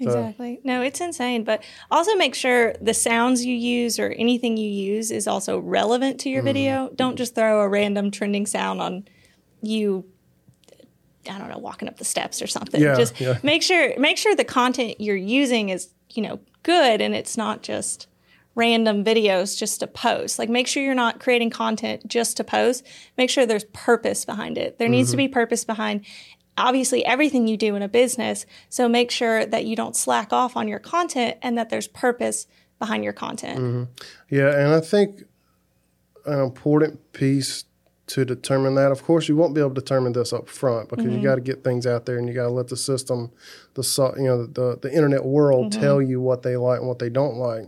Exactly. 0.00 0.60
No, 0.64 0.82
it's 0.82 1.00
insane. 1.00 1.44
But 1.44 1.62
also 1.90 2.14
make 2.14 2.34
sure 2.34 2.74
the 2.80 2.94
sounds 2.94 3.44
you 3.44 3.54
use 3.54 3.98
or 3.98 4.10
anything 4.10 4.56
you 4.56 4.68
use 4.68 5.10
is 5.10 5.26
also 5.26 5.58
relevant 5.58 6.20
to 6.20 6.30
your 6.30 6.40
mm-hmm. 6.40 6.46
video. 6.46 6.90
Don't 6.94 7.16
just 7.16 7.34
throw 7.34 7.60
a 7.60 7.68
random 7.68 8.10
trending 8.10 8.46
sound 8.46 8.80
on 8.80 9.04
you. 9.60 10.06
I 11.28 11.38
don't 11.38 11.50
know, 11.50 11.58
walking 11.58 11.86
up 11.86 11.98
the 11.98 12.04
steps 12.04 12.40
or 12.40 12.46
something. 12.46 12.80
Yeah, 12.80 12.96
just 12.96 13.20
yeah. 13.20 13.38
make 13.42 13.62
sure 13.62 13.98
make 13.98 14.16
sure 14.16 14.34
the 14.34 14.44
content 14.44 15.00
you're 15.00 15.16
using 15.16 15.68
is 15.68 15.90
you 16.10 16.22
know 16.22 16.40
good 16.62 17.02
and 17.02 17.14
it's 17.14 17.36
not 17.36 17.62
just 17.62 18.06
random 18.54 19.04
videos 19.04 19.56
just 19.56 19.80
to 19.80 19.86
post. 19.86 20.38
Like 20.38 20.48
make 20.48 20.66
sure 20.66 20.82
you're 20.82 20.94
not 20.94 21.20
creating 21.20 21.50
content 21.50 22.06
just 22.06 22.36
to 22.36 22.44
post. 22.44 22.84
Make 23.16 23.30
sure 23.30 23.46
there's 23.46 23.64
purpose 23.64 24.24
behind 24.24 24.58
it. 24.58 24.78
There 24.78 24.88
needs 24.88 25.10
to 25.12 25.16
be 25.16 25.26
mm-hmm. 25.26 25.34
purpose 25.34 25.64
behind 25.64 26.04
obviously 26.58 27.04
everything 27.04 27.48
you 27.48 27.56
do 27.56 27.74
in 27.74 27.82
a 27.82 27.88
business. 27.88 28.44
So 28.68 28.88
make 28.88 29.10
sure 29.10 29.46
that 29.46 29.64
you 29.64 29.76
don't 29.76 29.96
slack 29.96 30.32
off 30.32 30.56
on 30.56 30.68
your 30.68 30.78
content 30.78 31.38
and 31.42 31.56
that 31.56 31.70
there's 31.70 31.88
purpose 31.88 32.46
behind 32.78 33.04
your 33.04 33.12
content. 33.12 33.58
Mm-hmm. 33.58 33.84
Yeah, 34.34 34.54
and 34.58 34.74
I 34.74 34.80
think 34.80 35.22
an 36.26 36.40
important 36.40 37.12
piece 37.12 37.64
to 38.08 38.24
determine 38.24 38.74
that, 38.74 38.90
of 38.90 39.04
course, 39.04 39.28
you 39.28 39.36
won't 39.36 39.54
be 39.54 39.60
able 39.60 39.70
to 39.70 39.80
determine 39.80 40.12
this 40.12 40.32
up 40.32 40.48
front 40.48 40.88
because 40.88 41.04
you 41.04 41.12
mm-hmm. 41.12 41.22
got 41.22 41.36
to 41.36 41.40
get 41.40 41.62
things 41.62 41.86
out 41.86 42.06
there 42.06 42.18
and 42.18 42.26
you 42.26 42.34
got 42.34 42.44
to 42.44 42.50
let 42.50 42.68
the 42.68 42.76
system, 42.76 43.30
the 43.74 44.14
you 44.16 44.24
know 44.24 44.46
the 44.46 44.78
the 44.80 44.92
internet 44.92 45.24
world 45.24 45.72
tell 45.72 46.02
you 46.02 46.20
what 46.20 46.42
they 46.42 46.56
like 46.56 46.80
and 46.80 46.88
what 46.88 46.98
they 46.98 47.08
don't 47.08 47.36
like. 47.36 47.66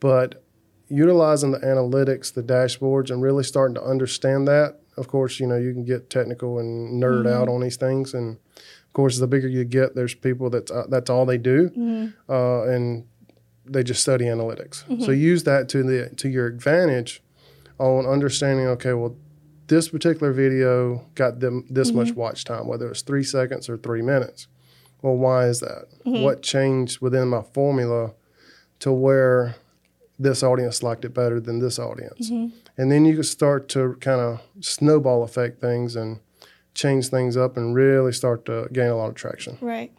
But 0.00 0.44
utilizing 0.88 1.50
the 1.50 1.58
analytics, 1.58 2.32
the 2.32 2.42
dashboards, 2.42 3.10
and 3.10 3.22
really 3.22 3.44
starting 3.44 3.74
to 3.74 3.82
understand 3.82 4.48
that. 4.48 4.80
Of 4.96 5.08
course, 5.08 5.38
you 5.38 5.46
know 5.46 5.56
you 5.56 5.72
can 5.72 5.84
get 5.84 6.10
technical 6.10 6.58
and 6.58 7.02
nerd 7.02 7.30
out 7.30 7.46
mm-hmm. 7.46 7.54
on 7.54 7.60
these 7.60 7.76
things, 7.76 8.14
and 8.14 8.36
of 8.56 8.92
course, 8.92 9.18
the 9.18 9.26
bigger 9.26 9.48
you 9.48 9.64
get, 9.64 9.94
there's 9.94 10.14
people 10.14 10.50
that's 10.50 10.70
uh, 10.70 10.86
that's 10.88 11.10
all 11.10 11.26
they 11.26 11.38
do, 11.38 11.70
mm-hmm. 11.70 12.32
uh, 12.32 12.62
and 12.62 13.06
they 13.64 13.82
just 13.82 14.00
study 14.00 14.24
analytics. 14.24 14.78
So 14.86 14.94
mm-hmm. 14.94 15.12
use 15.12 15.44
that 15.44 15.68
to 15.70 15.82
the 15.82 16.10
to 16.16 16.28
your 16.28 16.46
advantage 16.46 17.22
on 17.78 18.06
understanding. 18.06 18.66
Okay, 18.66 18.94
well, 18.94 19.16
this 19.68 19.90
particular 19.90 20.32
video 20.32 21.04
got 21.14 21.40
them 21.40 21.66
this 21.70 21.92
much 21.92 22.12
watch 22.12 22.44
time, 22.44 22.66
whether 22.66 22.90
it's 22.90 23.02
three 23.02 23.24
seconds 23.24 23.68
or 23.68 23.76
three 23.76 24.02
minutes. 24.02 24.48
Well, 25.02 25.16
why 25.16 25.46
is 25.46 25.60
that? 25.60 25.86
What 26.02 26.42
changed 26.42 27.00
within 27.00 27.28
my 27.28 27.42
formula 27.42 28.14
to 28.80 28.90
where 28.92 29.54
this 30.18 30.42
audience 30.42 30.82
liked 30.82 31.04
it 31.04 31.14
better 31.14 31.40
than 31.40 31.58
this 31.58 31.78
audience? 31.78 32.30
Mm-hmm. 32.30 32.56
And 32.76 32.92
then 32.92 33.04
you 33.04 33.14
can 33.14 33.24
start 33.24 33.68
to 33.70 33.94
kind 34.00 34.20
of 34.20 34.40
snowball 34.60 35.22
effect 35.22 35.60
things 35.60 35.96
and 35.96 36.20
change 36.74 37.08
things 37.08 37.36
up 37.36 37.56
and 37.56 37.74
really 37.74 38.12
start 38.12 38.44
to 38.46 38.68
gain 38.72 38.88
a 38.88 38.96
lot 38.96 39.08
of 39.08 39.14
traction. 39.14 39.58
Right. 39.60 39.92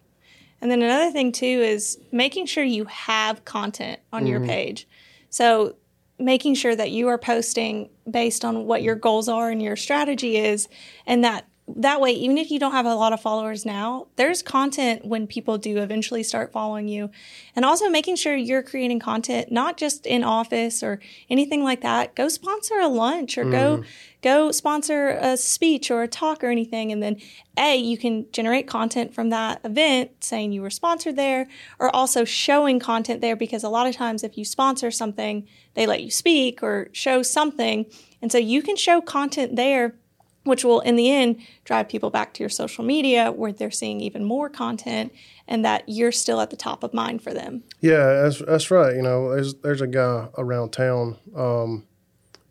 And 0.62 0.70
then 0.70 0.82
another 0.82 1.12
thing 1.12 1.32
too 1.32 1.46
is 1.46 2.00
making 2.12 2.46
sure 2.46 2.64
you 2.64 2.86
have 2.86 3.46
content 3.46 4.00
on 4.12 4.28
your 4.28 4.40
mm-hmm. 4.40 4.50
page. 4.50 4.88
So 5.30 5.76
making 6.18 6.56
sure 6.56 6.76
that 6.76 6.92
you 6.92 7.08
are 7.08 7.18
posting 7.18 7.90
based 8.10 8.44
on 8.44 8.66
what 8.66 8.82
your 8.82 8.96
goals 8.96 9.30
are 9.30 9.50
and 9.50 9.62
your 9.62 9.76
strategy 9.76 10.38
is 10.38 10.68
and 11.06 11.24
that 11.24 11.48
that 11.76 12.02
way 12.02 12.12
even 12.12 12.38
if 12.38 12.52
you 12.52 12.60
don't 12.60 12.72
have 12.72 12.86
a 12.86 12.96
lot 12.96 13.14
of 13.14 13.22
followers 13.22 13.66
now 13.66 14.08
there's 14.16 14.42
content 14.42 15.06
when 15.06 15.28
people 15.28 15.58
do 15.58 15.78
eventually 15.78 16.24
start 16.24 16.52
following 16.52 16.88
you. 16.88 17.10
And 17.56 17.66
also 17.66 17.90
making 17.90 18.16
sure 18.16 18.36
you're 18.36 18.64
creating 18.64 19.00
content 19.00 19.52
not 19.52 19.78
just 19.78 20.06
in 20.06 20.24
office 20.24 20.84
or 20.84 21.00
anything 21.30 21.64
like 21.64 21.82
that. 21.82 22.16
Go 22.16 22.28
sponsor 22.28 22.76
a 22.80 22.88
lunch 22.88 23.38
or 23.38 23.46
go 23.46 23.78
mm-hmm. 23.78 23.90
go 24.22 24.52
sponsor 24.52 25.10
a 25.10 25.38
speech 25.38 25.92
or 25.92 26.04
a 26.04 26.08
talk 26.08 26.44
or 26.44 26.48
anything. 26.48 26.92
And 26.92 27.02
then 27.02 27.18
a 27.58 27.76
you 27.78 27.98
can 27.98 28.26
generate 28.32 28.68
content 28.68 29.14
from 29.14 29.30
that 29.30 29.62
event 29.64 30.24
saying 30.24 30.52
you 30.52 30.62
were 30.62 30.70
sponsored 30.70 31.16
there 31.16 31.48
or 31.80 31.94
also 31.96 32.26
showing 32.26 32.80
content 32.80 33.22
there 33.22 33.36
because 33.36 33.64
a 33.64 33.70
lot 33.70 33.88
of 33.88 33.96
times 33.96 34.24
if 34.24 34.38
you 34.38 34.46
sponsor 34.46 34.92
something 34.92 35.48
they 35.74 35.86
let 35.86 36.04
you 36.04 36.12
speak 36.12 36.62
or 36.62 36.90
show 36.92 37.24
something. 37.24 37.86
And 38.22 38.32
so 38.32 38.38
you 38.38 38.62
can 38.62 38.76
show 38.76 39.02
content 39.02 39.56
there 39.56 39.96
which 40.44 40.64
will 40.64 40.80
in 40.82 40.96
the 40.96 41.12
end 41.12 41.42
drive 41.66 41.90
people 41.90 42.10
back 42.10 42.34
to 42.34 42.44
your 42.44 42.50
social 42.50 42.84
media 42.84 43.32
where 43.32 43.52
they're 43.52 43.72
seeing 43.72 44.00
even 44.00 44.24
more 44.24 44.50
content 44.50 45.12
and 45.48 45.66
that 45.66 45.84
you're 45.88 46.12
still 46.12 46.40
at 46.42 46.50
the 46.50 46.56
top 46.56 46.84
of 46.84 46.94
mind 46.94 47.22
for 47.22 47.34
them 47.34 47.64
Yeah, 47.82 48.22
that's 48.22 48.40
that's 48.40 48.72
right. 48.72 48.96
You 48.96 49.02
know, 49.02 49.30
there's 49.30 49.56
there's 49.56 49.82
a 49.82 49.88
guy 49.88 50.28
around 50.38 50.72
town. 50.72 51.18
Um, 51.36 51.86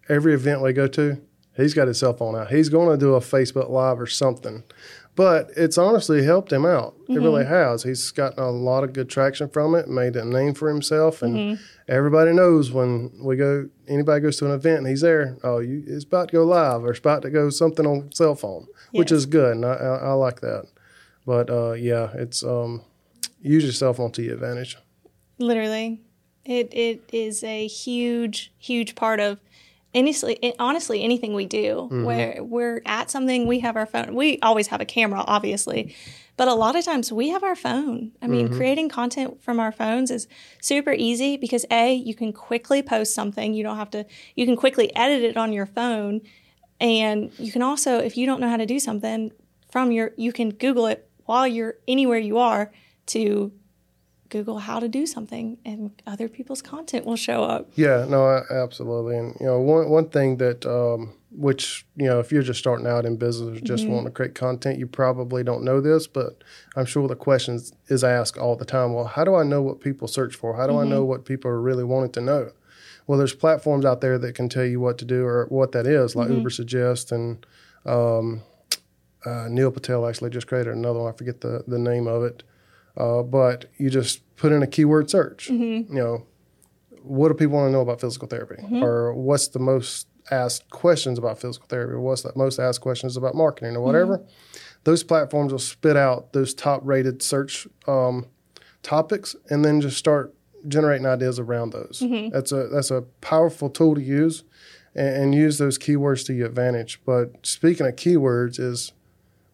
every 0.09 0.35
event 0.35 0.63
we 0.63 0.73
go 0.73 0.87
to, 0.89 1.21
he's 1.57 1.75
got 1.75 1.89
his 1.89 1.99
cell 1.99 2.15
phone 2.15 2.35
out. 2.37 2.51
He's 2.51 2.69
going 2.69 2.89
to 2.89 2.97
do 2.97 3.15
a 3.15 3.21
Facebook 3.21 3.69
Live 3.69 4.01
or 4.01 4.07
something. 4.07 4.65
But 5.19 5.51
it's 5.57 5.77
honestly 5.77 6.23
helped 6.23 6.53
him 6.53 6.65
out. 6.65 6.95
It 7.09 7.19
really 7.21 7.45
has. 7.45 7.83
He's 7.83 8.13
gotten 8.13 8.39
a 8.39 8.53
lot 8.53 8.85
of 8.85 8.93
good 8.93 9.09
traction 9.09 9.49
from 9.49 9.75
it, 9.75 9.89
made 9.89 10.15
a 10.15 10.25
name 10.25 10.55
for 10.55 10.69
himself, 10.69 11.23
and 11.23 11.59
everybody 11.89 12.33
knows 12.33 12.71
when 12.71 13.11
we 13.21 13.35
go. 13.35 13.69
Anybody 13.89 14.21
goes 14.21 14.37
to 14.37 14.47
an 14.47 14.53
event 14.53 14.79
and 14.79 14.87
he's 14.87 15.01
there. 15.01 15.37
Oh, 15.43 15.59
you, 15.59 15.83
it's 15.89 16.05
about 16.05 16.29
to 16.29 16.33
go 16.35 16.45
live 16.45 16.85
or 16.85 16.91
it's 16.91 17.01
about 17.01 17.23
to 17.23 17.31
go 17.31 17.51
something 17.51 17.85
on 17.85 18.13
cell 18.13 18.37
phone, 18.37 18.69
which 18.93 19.11
is 19.11 19.27
good, 19.27 19.57
and 19.57 19.65
I, 19.67 19.73
I, 19.73 19.97
I 19.97 20.13
like 20.13 20.41
that. 20.43 20.69
But 21.27 21.51
uh, 21.51 21.73
yeah, 21.73 22.11
it's 22.15 22.45
um, 22.45 22.83
use 23.43 23.65
your 23.65 23.73
cell 23.73 23.95
phone 23.95 24.13
to 24.13 24.23
your 24.23 24.35
advantage. 24.35 24.79
literally 25.39 26.01
it 26.45 26.73
it 26.73 27.03
is 27.13 27.43
a 27.43 27.67
huge 27.67 28.53
huge 28.57 28.95
part 28.95 29.19
of 29.19 29.41
honestly 29.99 30.55
honestly 30.59 31.03
anything 31.03 31.35
we 31.35 31.47
do 31.47 31.89
mm-hmm. 31.91 32.05
where 32.05 32.39
we're 32.43 32.81
at 32.87 33.11
something 33.11 33.47
we 33.47 33.61
have 33.61 33.77
our 33.77 33.87
phone 33.87 34.15
we 34.15 34.39
always 34.41 34.69
have 34.69 34.81
a 34.81 34.85
camera 34.85 35.25
obviously 35.27 35.95
but 36.39 36.47
a 36.47 36.55
lot 36.55 36.77
of 36.77 36.85
times 36.85 37.13
we 37.13 37.31
have 37.31 37.43
our 37.43 37.57
phone. 37.57 38.13
I 38.23 38.29
mean 38.29 38.47
mm-hmm. 38.47 38.57
creating 38.57 38.89
content 38.91 39.43
from 39.43 39.59
our 39.59 39.73
phones 39.73 40.13
is 40.13 40.29
super 40.63 40.93
easy 40.93 41.37
because 41.37 41.67
a 41.69 41.93
you 41.93 42.15
can 42.15 42.33
quickly 42.33 42.81
post 42.81 43.13
something. 43.13 43.55
You 43.55 43.65
don't 43.65 43.77
have 43.77 43.91
to 43.91 44.07
you 44.37 44.47
can 44.47 44.55
quickly 44.55 44.95
edit 44.95 45.25
it 45.25 45.37
on 45.37 45.53
your 45.53 45.67
phone. 45.67 46.21
And 46.81 47.33
you 47.41 47.51
can 47.51 47.63
also 47.63 47.99
if 47.99 48.17
you 48.17 48.25
don't 48.25 48.41
know 48.41 48.49
how 48.49 48.57
to 48.57 48.67
do 48.67 48.79
something 48.79 49.33
from 49.69 49.91
your 49.91 50.13
you 50.17 50.33
can 50.33 50.51
google 50.51 50.87
it 50.87 51.11
while 51.25 51.47
you're 51.47 51.75
anywhere 51.89 52.21
you 52.21 52.39
are 52.39 52.71
to 53.07 53.51
Google 54.29 54.59
how 54.59 54.81
to 54.81 54.89
do 54.89 55.07
something, 55.07 55.59
and 55.65 55.91
other 56.07 56.29
people's 56.29 56.63
content 56.63 57.07
will 57.07 57.17
show 57.17 57.45
up. 57.45 57.71
Yeah, 57.75 58.07
no, 58.09 58.43
absolutely. 58.51 59.17
And 59.17 59.37
you 59.41 59.47
know, 59.47 59.61
one 59.61 59.89
one 59.89 60.09
thing 60.09 60.37
that 60.39 60.67
um, 60.67 61.15
which 61.31 61.87
you 61.97 62.07
know, 62.07 62.21
if 62.21 62.33
you're 62.33 62.43
just 62.43 62.59
starting 62.59 62.87
out 62.87 63.05
in 63.05 63.17
business 63.17 63.59
or 63.59 63.61
just 63.61 63.87
wanting 63.87 64.07
to 64.07 64.11
create 64.11 64.35
content, 64.35 64.79
you 64.79 64.87
probably 64.87 65.43
don't 65.45 65.65
know 65.65 65.81
this, 65.81 66.07
but 66.07 66.43
I'm 66.77 66.87
sure 66.87 67.07
the 67.09 67.17
questions 67.17 67.73
is 67.89 68.03
asked 68.03 68.39
all 68.39 68.57
the 68.57 68.65
time. 68.65 68.95
Well, 68.95 69.05
how 69.05 69.25
do 69.25 69.35
I 69.35 69.43
know 69.43 69.63
what 69.63 69.81
people 69.81 70.09
search 70.09 70.35
for? 70.35 70.57
How 70.57 70.67
do 70.67 70.79
I 70.79 70.85
know 70.85 71.05
what 71.05 71.25
people 71.25 71.51
are 71.51 71.61
really 71.61 71.85
wanting 71.85 72.13
to 72.13 72.21
know? 72.21 72.53
Well, 73.07 73.19
there's 73.19 73.35
platforms 73.35 73.85
out 73.85 74.01
there 74.03 74.19
that 74.19 74.35
can 74.35 74.49
tell 74.49 74.65
you 74.65 74.81
what 74.81 74.99
to 74.99 75.05
do 75.05 75.25
or 75.25 75.47
what 75.49 75.73
that 75.73 75.87
is, 75.87 76.15
like 76.15 76.29
Ubersuggest 76.29 77.11
and 77.11 77.47
um, 77.87 78.43
uh, 79.25 79.49
Neil 79.49 79.71
Patel 79.71 80.07
actually 80.07 80.31
just 80.31 80.47
created 80.47 80.75
another 80.75 81.01
one. 81.01 81.13
I 81.13 81.17
forget 81.17 81.41
the 81.41 81.65
the 81.67 81.79
name 81.79 82.07
of 82.07 82.23
it, 82.23 82.43
uh, 82.99 83.23
but 83.23 83.67
you 83.79 83.89
just 83.89 84.21
put 84.37 84.53
in 84.53 84.63
a 84.63 84.67
keyword 84.67 85.09
search. 85.09 85.49
You 85.89 85.95
know, 86.03 86.27
what 87.03 87.29
do 87.29 87.35
people 87.35 87.57
want 87.57 87.69
to 87.69 87.73
know 87.73 87.81
about 87.81 88.01
physical 88.01 88.29
therapy? 88.29 88.57
Or 88.83 89.15
what's 89.15 89.49
the 89.49 89.59
most 89.61 90.09
asked 90.31 90.69
questions 90.71 91.19
about 91.19 91.41
physical 91.41 91.67
therapy? 91.69 91.95
Or 91.95 92.01
what's 92.01 92.23
the 92.23 92.33
most 92.37 92.59
asked 92.59 92.81
questions 92.83 93.17
about 93.17 93.35
marketing 93.35 93.77
or 93.77 93.81
whatever? 93.83 94.21
Those 94.85 95.03
platforms 95.05 95.53
will 95.53 95.59
spit 95.59 95.97
out 95.97 96.33
those 96.33 96.53
top 96.55 96.81
rated 96.85 97.23
search 97.23 97.67
um, 97.87 98.27
topics 98.83 99.35
and 99.49 99.65
then 99.65 99.81
just 99.81 99.97
start 99.97 100.35
generating 100.67 101.07
ideas 101.07 101.39
around 101.39 101.73
those. 101.73 102.01
That's 102.33 102.53
a 102.53 102.67
that's 102.69 102.91
a 102.91 103.03
powerful 103.21 103.71
tool 103.71 103.95
to 103.95 104.03
use 104.03 104.45
and, 104.95 105.17
and 105.17 105.35
use 105.35 105.59
those 105.59 105.79
keywords 105.79 106.27
to 106.27 106.35
your 106.35 106.47
advantage. 106.49 107.01
But 107.07 107.47
speaking 107.47 107.87
of 107.87 107.97
keywords 107.97 108.59
is 108.61 108.93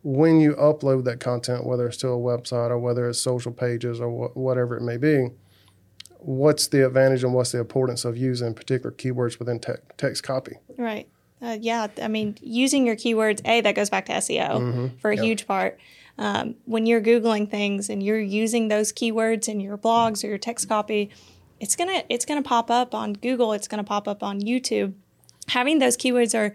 when 0.05 0.39
you 0.39 0.55
upload 0.55 1.03
that 1.05 1.19
content 1.19 1.67
whether 1.67 1.89
it's 1.89 1.97
to 1.97 2.09
a 2.09 2.17
website 2.17 2.71
or 2.71 2.79
whether 2.79 3.09
it's 3.09 3.19
social 3.19 3.51
pages 3.51 4.01
or 4.01 4.29
wh- 4.29 4.37
whatever 4.37 4.77
it 4.77 4.83
may 4.83 4.97
be 4.97 5.31
what's 6.25 6.69
the 6.69 6.87
advantage 6.87 7.23
and 7.23 7.35
what's 7.35 7.53
the 7.53 7.59
importance 7.59 8.05
of 8.05 8.17
using 8.17 8.55
particular 8.55 8.91
keywords 8.91 9.39
within 9.39 9.59
te- 9.59 9.73
text 9.97 10.23
copy? 10.23 10.57
Right. 10.79 11.09
Uh, 11.43 11.59
yeah. 11.61 11.89
I 12.01 12.09
mean, 12.09 12.39
using 12.41 12.87
your 12.87 12.97
keywords, 12.97 13.41
A, 13.45 13.61
that 13.61 13.75
goes 13.75 13.91
back 13.91 14.07
to 14.07 14.13
SEO 14.13 14.99
for 15.01 15.11
a 15.11 15.17
huge 15.17 15.47
part. 15.47 15.79
Um, 16.17 16.55
when 16.65 16.87
you're 16.87 17.03
Googling 17.03 17.51
things 17.51 17.91
and 17.91 18.03
you're 18.03 18.21
using 18.21 18.69
those 18.69 18.93
keywords 18.93 19.49
in 19.49 19.61
your 19.61 19.77
blogs 19.77 20.25
or 20.25 20.29
your 20.29 20.39
text 20.39 20.69
copy, 20.69 21.11
it's 21.61 21.77
gonna 21.77 22.05
it's 22.09 22.25
gonna 22.25 22.43
pop 22.43 22.71
up 22.71 22.95
on 22.95 23.15
Google. 23.15 23.53
It's 23.53 23.69
gonna 23.69 23.85
pop 23.85 24.07
up 24.07 24.23
on 24.23 24.41
YouTube. 24.41 24.95
Having 25.49 25.81
those 25.81 25.97
keywords 25.97 26.35
are 26.39 26.55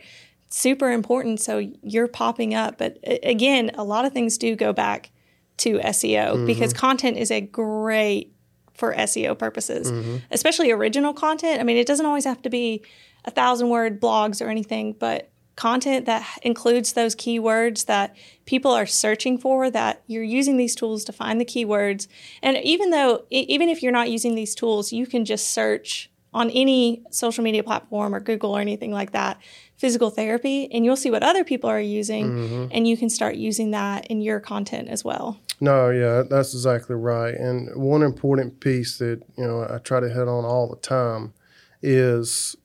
super 0.49 0.91
important, 0.91 1.39
so 1.39 1.59
you're 1.81 2.07
popping 2.07 2.53
up. 2.53 2.77
But 2.77 2.97
again, 3.03 3.71
a 3.75 3.83
lot 3.83 4.05
of 4.05 4.13
things 4.13 4.37
do 4.37 4.55
go 4.55 4.73
back 4.73 5.11
to 5.57 5.77
SEO 5.79 6.33
mm-hmm. 6.33 6.45
because 6.45 6.73
content 6.73 7.17
is 7.17 7.31
a 7.31 7.41
great 7.41 8.33
for 8.73 8.93
SEO 8.93 9.37
purposes, 9.37 9.91
mm-hmm. 9.91 10.17
especially 10.31 10.71
original 10.71 11.13
content. 11.13 11.59
I 11.59 11.63
mean, 11.63 11.77
it 11.77 11.85
doesn't 11.85 12.05
always 12.05 12.25
have 12.25 12.41
to 12.43 12.49
be 12.49 12.81
a 13.25 13.31
thousand 13.31 13.69
word 13.69 13.99
blogs 13.99 14.43
or 14.43 14.49
anything, 14.49 14.93
but 14.93 15.29
content 15.57 16.05
that 16.05 16.25
includes 16.43 16.93
those 16.93 17.13
keywords 17.13 17.85
that 17.87 18.15
people 18.45 18.71
are 18.71 18.85
searching 18.85 19.37
for, 19.37 19.69
that 19.69 20.01
you're 20.07 20.23
using 20.23 20.55
these 20.55 20.73
tools 20.73 21.03
to 21.03 21.11
find 21.11 21.39
the 21.39 21.45
keywords. 21.45 22.07
And 22.41 22.55
even 22.63 22.91
though, 22.91 23.25
even 23.29 23.67
if 23.67 23.83
you're 23.83 23.91
not 23.91 24.09
using 24.09 24.35
these 24.35 24.55
tools, 24.55 24.93
you 24.93 25.05
can 25.05 25.25
just 25.25 25.51
search 25.51 26.09
on 26.33 26.49
any 26.51 27.03
social 27.09 27.43
media 27.43 27.63
platform 27.63 28.13
or 28.13 28.19
Google 28.19 28.55
or 28.55 28.61
anything 28.61 28.91
like 28.91 29.11
that, 29.11 29.39
physical 29.77 30.09
therapy, 30.09 30.71
and 30.71 30.85
you'll 30.85 30.95
see 30.95 31.09
what 31.09 31.23
other 31.23 31.43
people 31.43 31.69
are 31.69 31.79
using, 31.79 32.29
mm-hmm. 32.29 32.65
and 32.71 32.87
you 32.87 32.97
can 32.97 33.09
start 33.09 33.35
using 33.35 33.71
that 33.71 34.05
in 34.07 34.21
your 34.21 34.39
content 34.39 34.89
as 34.89 35.03
well. 35.03 35.39
No, 35.61 35.89
yeah, 35.89 36.23
that's 36.29 36.53
exactly 36.53 36.95
right. 36.95 37.33
And 37.33 37.75
one 37.75 38.03
important 38.03 38.59
piece 38.59 38.97
that 38.99 39.23
you 39.37 39.45
know 39.45 39.67
I 39.69 39.79
try 39.79 39.99
to 39.99 40.09
hit 40.09 40.27
on 40.27 40.45
all 40.45 40.69
the 40.69 40.77
time 40.77 41.33
is 41.81 42.55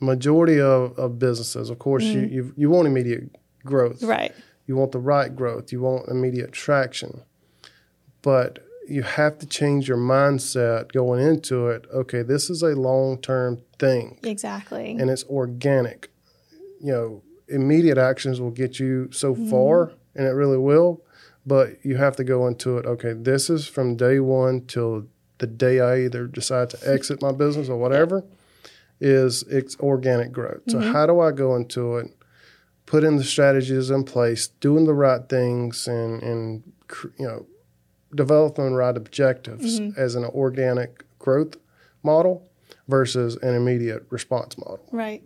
majority 0.00 0.60
of, 0.60 0.98
of 0.98 1.18
businesses. 1.18 1.70
Of 1.70 1.78
course, 1.78 2.04
you, 2.04 2.22
mm-hmm. 2.22 2.34
you 2.34 2.54
you 2.56 2.70
want 2.70 2.86
immediate 2.86 3.30
growth, 3.64 4.02
Right. 4.02 4.32
you 4.66 4.76
want 4.76 4.92
the 4.92 4.98
right 4.98 5.34
growth, 5.34 5.72
you 5.72 5.80
want 5.80 6.08
immediate 6.08 6.52
traction, 6.52 7.22
but 8.22 8.58
you 8.88 9.02
have 9.02 9.38
to 9.38 9.46
change 9.46 9.88
your 9.88 9.98
mindset 9.98 10.92
going 10.92 11.24
into 11.24 11.68
it. 11.68 11.86
Okay, 11.92 12.22
this 12.22 12.48
is 12.48 12.62
a 12.62 12.74
long 12.74 13.18
term 13.18 13.62
thing. 13.78 14.18
Exactly. 14.22 14.92
and 14.92 15.10
it's 15.10 15.24
organic. 15.24 16.10
You 16.80 16.92
know, 16.92 17.22
immediate 17.48 17.98
actions 17.98 18.40
will 18.40 18.50
get 18.50 18.78
you 18.78 19.10
so 19.12 19.34
mm-hmm. 19.34 19.50
far, 19.50 19.92
and 20.14 20.26
it 20.26 20.30
really 20.32 20.58
will. 20.58 21.02
But 21.46 21.84
you 21.84 21.96
have 21.96 22.16
to 22.16 22.24
go 22.24 22.46
into 22.46 22.78
it. 22.78 22.86
Okay, 22.86 23.12
this 23.12 23.50
is 23.50 23.66
from 23.66 23.96
day 23.96 24.20
one 24.20 24.66
till 24.66 25.06
the 25.38 25.46
day 25.46 25.80
I 25.80 26.00
either 26.00 26.26
decide 26.26 26.70
to 26.70 26.78
exit 26.92 27.22
my 27.22 27.32
business 27.32 27.68
or 27.68 27.76
whatever. 27.76 28.24
Is 29.00 29.44
it's 29.44 29.76
organic 29.78 30.32
growth. 30.32 30.62
So 30.68 30.78
mm-hmm. 30.78 30.92
how 30.92 31.06
do 31.06 31.20
I 31.20 31.30
go 31.30 31.54
into 31.54 31.98
it? 31.98 32.08
Put 32.84 33.04
in 33.04 33.16
the 33.16 33.24
strategies 33.24 33.90
in 33.90 34.02
place, 34.04 34.48
doing 34.48 34.86
the 34.86 34.94
right 34.94 35.28
things, 35.28 35.86
and 35.86 36.22
and 36.22 36.72
you 37.18 37.26
know, 37.26 37.46
developing 38.14 38.74
right 38.74 38.96
objectives 38.96 39.80
mm-hmm. 39.80 40.00
as 40.00 40.14
an 40.14 40.24
organic 40.24 41.04
growth 41.18 41.56
model 42.02 42.48
versus 42.86 43.36
an 43.42 43.54
immediate 43.54 44.04
response 44.10 44.56
model 44.56 44.80
right. 44.92 45.22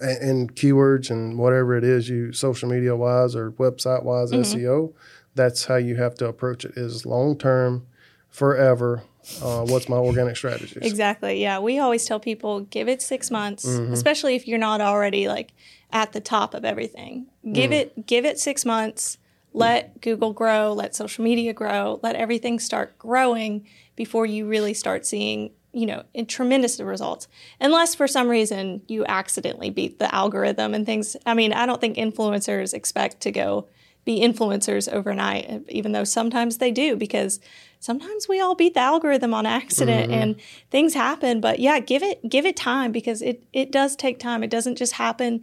and, 0.00 0.18
and 0.22 0.56
keywords 0.56 1.10
and 1.10 1.38
whatever 1.38 1.76
it 1.76 1.84
is 1.84 2.08
you 2.08 2.32
social 2.32 2.68
media 2.68 2.94
wise 2.94 3.34
or 3.34 3.52
website 3.52 4.02
wise 4.02 4.32
mm-hmm. 4.32 4.42
SEO, 4.42 4.92
that's 5.34 5.64
how 5.64 5.76
you 5.76 5.96
have 5.96 6.14
to 6.14 6.26
approach 6.26 6.64
it 6.64 6.72
is 6.76 7.06
long 7.06 7.36
term, 7.36 7.86
forever, 8.28 9.02
Uh, 9.42 9.62
what's 9.64 9.88
my 9.88 9.96
organic 9.96 10.36
strategy? 10.36 10.78
Exactly. 10.82 11.40
Yeah. 11.40 11.58
We 11.58 11.78
always 11.78 12.04
tell 12.04 12.18
people 12.18 12.60
give 12.60 12.88
it 12.88 13.02
six 13.02 13.30
months, 13.30 13.66
mm-hmm. 13.66 13.92
especially 13.92 14.34
if 14.34 14.48
you're 14.48 14.58
not 14.58 14.80
already 14.80 15.28
like 15.28 15.52
at 15.92 16.12
the 16.12 16.20
top 16.20 16.54
of 16.54 16.64
everything. 16.64 17.26
Give 17.52 17.70
mm. 17.70 17.74
it 17.74 18.06
give 18.06 18.24
it 18.24 18.38
six 18.38 18.64
months. 18.64 19.18
Let 19.52 20.00
Google 20.00 20.32
grow, 20.32 20.72
let 20.72 20.94
social 20.94 21.24
media 21.24 21.52
grow, 21.52 21.98
let 22.02 22.16
everything 22.16 22.58
start 22.58 22.98
growing 22.98 23.66
before 23.96 24.26
you 24.26 24.46
really 24.46 24.74
start 24.74 25.04
seeing, 25.04 25.50
you 25.72 25.86
know, 25.86 26.04
in 26.14 26.26
tremendous 26.26 26.78
results. 26.80 27.26
Unless 27.60 27.94
for 27.94 28.06
some 28.06 28.28
reason 28.28 28.82
you 28.86 29.04
accidentally 29.06 29.70
beat 29.70 29.98
the 29.98 30.14
algorithm 30.14 30.74
and 30.74 30.86
things. 30.86 31.16
I 31.26 31.34
mean, 31.34 31.52
I 31.52 31.66
don't 31.66 31.80
think 31.80 31.96
influencers 31.96 32.72
expect 32.72 33.20
to 33.22 33.32
go 33.32 33.66
be 34.04 34.20
influencers 34.20 34.90
overnight, 34.90 35.62
even 35.68 35.92
though 35.92 36.04
sometimes 36.04 36.56
they 36.56 36.70
do, 36.70 36.96
because 36.96 37.38
sometimes 37.80 38.28
we 38.28 38.40
all 38.40 38.54
beat 38.54 38.74
the 38.74 38.80
algorithm 38.80 39.34
on 39.34 39.46
accident 39.46 40.10
mm-hmm. 40.10 40.20
and 40.20 40.40
things 40.70 40.94
happen. 40.94 41.40
But 41.40 41.58
yeah, 41.58 41.80
give 41.80 42.02
it 42.02 42.26
give 42.28 42.46
it 42.46 42.56
time 42.56 42.92
because 42.92 43.20
it 43.20 43.44
it 43.52 43.70
does 43.70 43.96
take 43.96 44.18
time. 44.18 44.42
It 44.42 44.50
doesn't 44.50 44.76
just 44.76 44.94
happen 44.94 45.42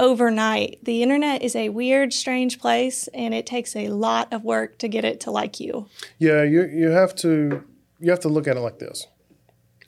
overnight. 0.00 0.78
The 0.82 1.02
internet 1.02 1.42
is 1.42 1.54
a 1.54 1.68
weird, 1.68 2.12
strange 2.12 2.58
place, 2.58 3.06
and 3.08 3.32
it 3.32 3.46
takes 3.46 3.76
a 3.76 3.88
lot 3.88 4.32
of 4.32 4.42
work 4.42 4.78
to 4.78 4.88
get 4.88 5.04
it 5.04 5.20
to 5.20 5.30
like 5.30 5.60
you. 5.60 5.86
Yeah, 6.18 6.42
you 6.42 6.64
you 6.64 6.88
have 6.88 7.14
to 7.16 7.62
you 8.00 8.10
have 8.10 8.20
to 8.20 8.28
look 8.28 8.48
at 8.48 8.56
it 8.56 8.60
like 8.60 8.80
this. 8.80 9.06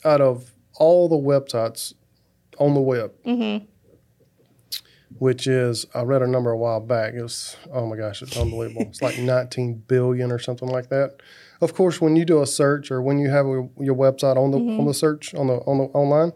Out 0.05 0.21
of 0.21 0.53
all 0.75 1.09
the 1.09 1.15
websites 1.15 1.93
on 2.59 2.75
the 2.75 2.81
web, 2.81 3.11
mm-hmm. 3.25 3.65
which 5.17 5.47
is 5.47 5.87
I 5.93 6.03
read 6.03 6.21
a 6.21 6.27
number 6.27 6.51
a 6.51 6.57
while 6.57 6.79
back. 6.79 7.15
It 7.15 7.21
was 7.21 7.57
oh 7.73 7.87
my 7.87 7.97
gosh, 7.97 8.21
it's 8.21 8.37
unbelievable. 8.37 8.83
it's 8.83 9.01
like 9.01 9.17
19 9.19 9.83
billion 9.87 10.31
or 10.31 10.39
something 10.39 10.69
like 10.69 10.89
that. 10.89 11.17
Of 11.59 11.73
course, 11.73 11.99
when 11.99 12.15
you 12.15 12.25
do 12.25 12.41
a 12.41 12.45
search 12.45 12.91
or 12.91 13.01
when 13.01 13.17
you 13.19 13.29
have 13.29 13.45
a, 13.45 13.67
your 13.79 13.95
website 13.95 14.37
on 14.37 14.51
the 14.51 14.57
on 14.57 14.63
mm-hmm. 14.63 14.87
the 14.87 14.93
search 14.93 15.33
on 15.33 15.47
the 15.47 15.55
on 15.55 15.79
the 15.79 15.85
online, 15.85 16.33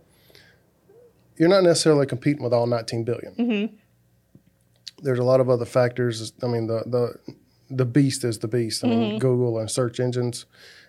you're 1.37 1.49
not 1.49 1.63
necessarily 1.63 2.05
competing 2.05 2.43
with 2.43 2.53
all 2.53 2.67
19 2.67 3.03
billion. 3.03 3.35
Mm-hmm. 3.35 3.75
There's 5.03 5.19
a 5.19 5.23
lot 5.23 5.39
of 5.39 5.49
other 5.49 5.65
factors. 5.65 6.33
I 6.41 6.47
mean, 6.47 6.67
the 6.67 6.83
the 6.85 7.33
the 7.69 7.85
beast 7.85 8.23
is 8.23 8.39
the 8.39 8.47
beast. 8.47 8.83
I 8.83 8.87
mean, 8.87 8.99
mm-hmm. 8.99 9.17
Google 9.19 9.59
and 9.59 9.69
search 9.69 9.99
engines, 9.99 10.45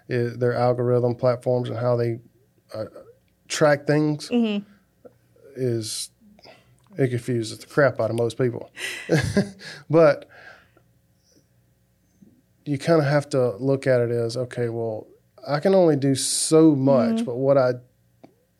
their 0.08 0.54
algorithm 0.54 1.14
platforms 1.14 1.68
and 1.68 1.78
how 1.78 1.96
they 1.96 2.20
uh, 2.74 2.86
track 3.48 3.86
things 3.86 4.28
mm-hmm. 4.28 4.64
is 5.56 6.10
it 6.96 7.08
confuses 7.08 7.58
the 7.58 7.66
crap 7.66 8.00
out 8.00 8.10
of 8.10 8.16
most 8.16 8.38
people. 8.38 8.70
but 9.90 10.28
you 12.64 12.78
kind 12.78 13.00
of 13.00 13.06
have 13.06 13.28
to 13.30 13.56
look 13.56 13.86
at 13.86 14.00
it 14.00 14.10
as 14.10 14.36
okay, 14.36 14.68
well, 14.68 15.06
I 15.46 15.60
can 15.60 15.74
only 15.74 15.96
do 15.96 16.14
so 16.14 16.74
much, 16.74 17.24
but 17.24 17.36
what 17.36 17.56
I 17.56 17.74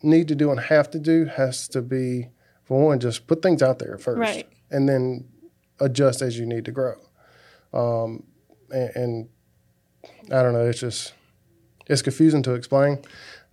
need 0.02 0.28
to 0.28 0.34
do 0.34 0.50
and 0.50 0.61
have 0.61 0.90
to 0.92 0.98
do 0.98 1.26
has 1.26 1.68
to 1.68 1.82
be, 1.82 2.28
for 2.64 2.84
one, 2.87 3.00
just 3.00 3.26
put 3.26 3.42
things 3.42 3.62
out 3.62 3.78
there 3.78 3.98
first, 3.98 4.18
Right. 4.18 4.48
and 4.70 4.88
then 4.88 5.26
adjust 5.80 6.22
as 6.22 6.38
you 6.38 6.46
need 6.46 6.64
to 6.64 6.72
grow. 6.72 6.94
Um, 7.72 8.24
and, 8.70 8.90
and 8.96 9.28
I 10.32 10.42
don't 10.42 10.52
know, 10.52 10.66
it's 10.66 10.80
just 10.80 11.14
it's 11.87 12.02
confusing 12.02 12.42
to 12.42 12.52
explain 12.54 12.98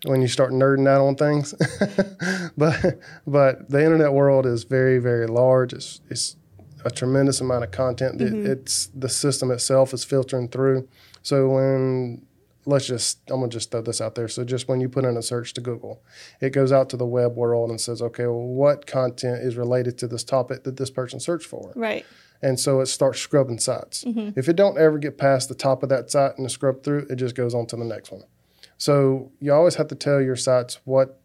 when 0.05 0.21
you 0.21 0.27
start 0.27 0.51
nerding 0.51 0.88
out 0.88 1.01
on 1.01 1.15
things. 1.15 1.53
but 2.58 2.99
but 3.25 3.69
the 3.69 3.84
internet 3.84 4.12
world 4.13 4.45
is 4.45 4.63
very 4.63 4.99
very 4.99 5.27
large. 5.27 5.73
It's 5.73 6.01
it's 6.10 6.36
a 6.84 6.91
tremendous 6.91 7.41
amount 7.41 7.63
of 7.63 7.71
content. 7.71 8.21
It, 8.21 8.34
it's 8.34 8.88
the 8.88 9.10
system 9.10 9.51
itself 9.51 9.93
is 9.93 10.03
filtering 10.03 10.49
through. 10.49 10.88
So 11.23 11.49
when 11.49 12.25
let's 12.65 12.88
just 12.88 13.19
I'm 13.30 13.39
gonna 13.39 13.49
just 13.49 13.71
throw 13.71 13.82
this 13.82 14.01
out 14.01 14.15
there. 14.15 14.28
So 14.28 14.43
just 14.43 14.67
when 14.67 14.82
you 14.82 14.89
put 14.89 15.06
in 15.06 15.17
a 15.17 15.21
search 15.21 15.54
to 15.54 15.62
Google, 15.62 16.04
it 16.41 16.51
goes 16.51 16.71
out 16.71 16.89
to 16.89 16.97
the 16.97 17.06
web 17.06 17.36
world 17.36 17.69
and 17.69 17.80
says, 17.80 18.01
okay, 18.01 18.25
well, 18.25 18.39
what 18.39 18.88
content 18.88 19.43
is 19.43 19.56
related 19.56 19.97
to 19.99 20.08
this 20.08 20.23
topic 20.23 20.63
that 20.63 20.78
this 20.78 20.89
person 20.89 21.19
searched 21.19 21.47
for? 21.47 21.71
Right. 21.75 22.06
and 22.41 22.60
so 22.60 22.82
it 22.82 22.88
starts 22.88 23.19
scrubbing 23.19 23.60
sites. 23.60 24.04
Mm-hmm. 24.04 24.38
If 24.38 24.49
it 24.49 24.56
don't 24.56 24.78
ever 24.78 24.97
get 24.97 25.17
past 25.17 25.47
the 25.49 25.56
top 25.56 25.84
of 25.84 25.89
that 25.89 26.12
site 26.12 26.38
and 26.38 26.49
scrub 26.51 26.84
through, 26.84 27.08
it 27.10 27.15
just 27.15 27.36
goes 27.36 27.54
on 27.54 27.65
to 27.67 27.75
the 27.75 27.86
next 27.86 28.12
one. 28.12 28.23
So 28.78 29.32
you 29.39 29.54
always 29.54 29.75
have 29.75 29.88
to 29.88 29.95
tell 29.95 30.21
your 30.21 30.36
sites 30.36 30.80
what 30.84 31.21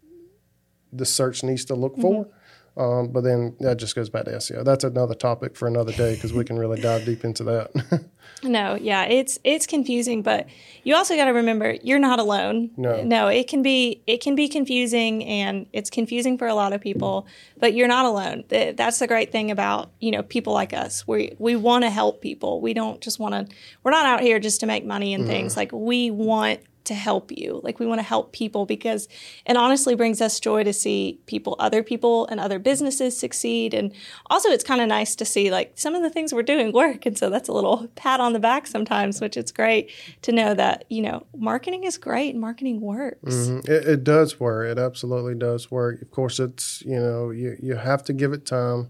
the 0.93 1.05
search 1.05 1.43
needs 1.43 1.65
to 1.67 1.75
look 1.75 1.97
for. 2.01 2.25
Mm-hmm. 2.25 2.31
Um, 2.81 3.09
but 3.09 3.25
then 3.25 3.55
that 3.61 3.77
just 3.77 3.95
goes 3.95 4.09
back 4.09 4.25
to 4.25 4.31
SEO. 4.33 4.65
That's 4.65 4.85
another 4.85 5.15
topic 5.15 5.55
for 5.55 5.69
another 5.69 5.93
day 5.93 6.15
because 6.15 6.33
we 6.33 6.45
can 6.45 6.59
really 6.59 6.81
dive 6.89 7.05
deep 7.05 7.25
into 7.25 7.45
that. 7.45 7.71
No, 8.43 8.75
yeah, 8.75 9.05
it's 9.05 9.39
it's 9.45 9.67
confusing, 9.67 10.23
but 10.23 10.47
you 10.83 10.95
also 10.95 11.15
got 11.15 11.27
to 11.27 11.33
remember 11.33 11.77
you're 11.83 11.99
not 11.99 12.19
alone. 12.19 12.71
No. 12.77 13.03
no, 13.03 13.29
it 13.29 13.49
can 13.49 13.63
be 13.63 14.03
it 14.07 14.23
can 14.23 14.35
be 14.35 14.49
confusing, 14.49 15.23
and 15.25 15.67
it's 15.75 15.91
confusing 15.91 16.39
for 16.39 16.47
a 16.47 16.55
lot 16.55 16.73
of 16.73 16.81
people. 16.81 17.27
But 17.59 17.75
you're 17.75 17.89
not 17.89 18.07
alone. 18.07 18.45
Th- 18.49 18.75
That's 18.77 18.99
the 18.99 19.07
great 19.07 19.31
thing 19.31 19.51
about 19.51 19.91
you 20.01 20.11
know 20.11 20.23
people 20.23 20.55
like 20.55 20.73
us. 20.73 21.07
We 21.07 21.35
we 21.39 21.55
want 21.57 21.85
to 21.85 21.91
help 21.91 22.23
people. 22.23 22.63
We 22.63 22.73
don't 22.73 23.01
just 23.03 23.19
want 23.19 23.35
to. 23.35 23.55
We're 23.83 23.91
not 23.91 24.07
out 24.07 24.21
here 24.21 24.39
just 24.39 24.61
to 24.61 24.67
make 24.67 24.87
money 24.87 25.13
and 25.13 25.27
things. 25.27 25.55
Like 25.57 25.71
we 25.73 26.11
want 26.11 26.61
to 26.91 26.95
help 26.95 27.31
you. 27.31 27.61
Like 27.63 27.79
we 27.79 27.87
want 27.87 28.01
to 28.01 28.03
help 28.03 28.33
people 28.33 28.67
because 28.67 29.09
it 29.47 29.57
honestly 29.57 29.95
brings 29.95 30.21
us 30.21 30.41
joy 30.41 30.65
to 30.65 30.73
see 30.73 31.21
people, 31.27 31.55
other 31.61 31.85
people, 31.85 32.27
and 32.27 32.41
other 32.41 32.59
businesses 32.59 33.17
succeed. 33.17 33.73
And 33.73 33.93
also, 34.29 34.49
it's 34.49 34.65
kind 34.65 34.81
of 34.81 34.89
nice 34.89 35.15
to 35.15 35.25
see 35.25 35.53
like 35.53 35.73
some 35.77 35.95
of 35.95 36.03
the 36.03 36.11
things 36.11 36.35
we're 36.35 36.43
doing 36.43 36.73
work. 36.73 37.07
And 37.07 37.17
so 37.17 37.31
that's 37.31 37.49
a 37.49 37.53
little 37.53 37.87
pat 37.95 38.19
on 38.19 38.33
the 38.33 38.41
back 38.41 38.67
sometimes, 38.67 39.21
which 39.21 39.37
it's 39.37 39.53
great 39.53 39.91
to 40.23 40.33
know 40.33 40.53
that 40.55 40.85
you 40.89 41.03
know 41.03 41.27
marketing 41.37 41.85
is 41.85 41.97
great. 41.97 42.35
Marketing 42.35 42.81
works. 42.81 43.35
Mhm. 43.35 43.69
It, 43.69 43.87
it 43.89 44.05
does 44.05 44.41
work. 44.41 44.69
It 44.69 44.79
absolutely 44.79 45.37
does 45.37 45.71
work. 45.71 46.03
Of 46.03 46.11
course, 46.11 46.41
it's 46.41 46.83
you 46.85 46.99
know 46.99 47.31
you 47.31 47.57
you 47.63 47.77
have 47.77 48.03
to 48.05 48.13
give 48.13 48.33
it 48.33 48.45
time. 48.45 48.89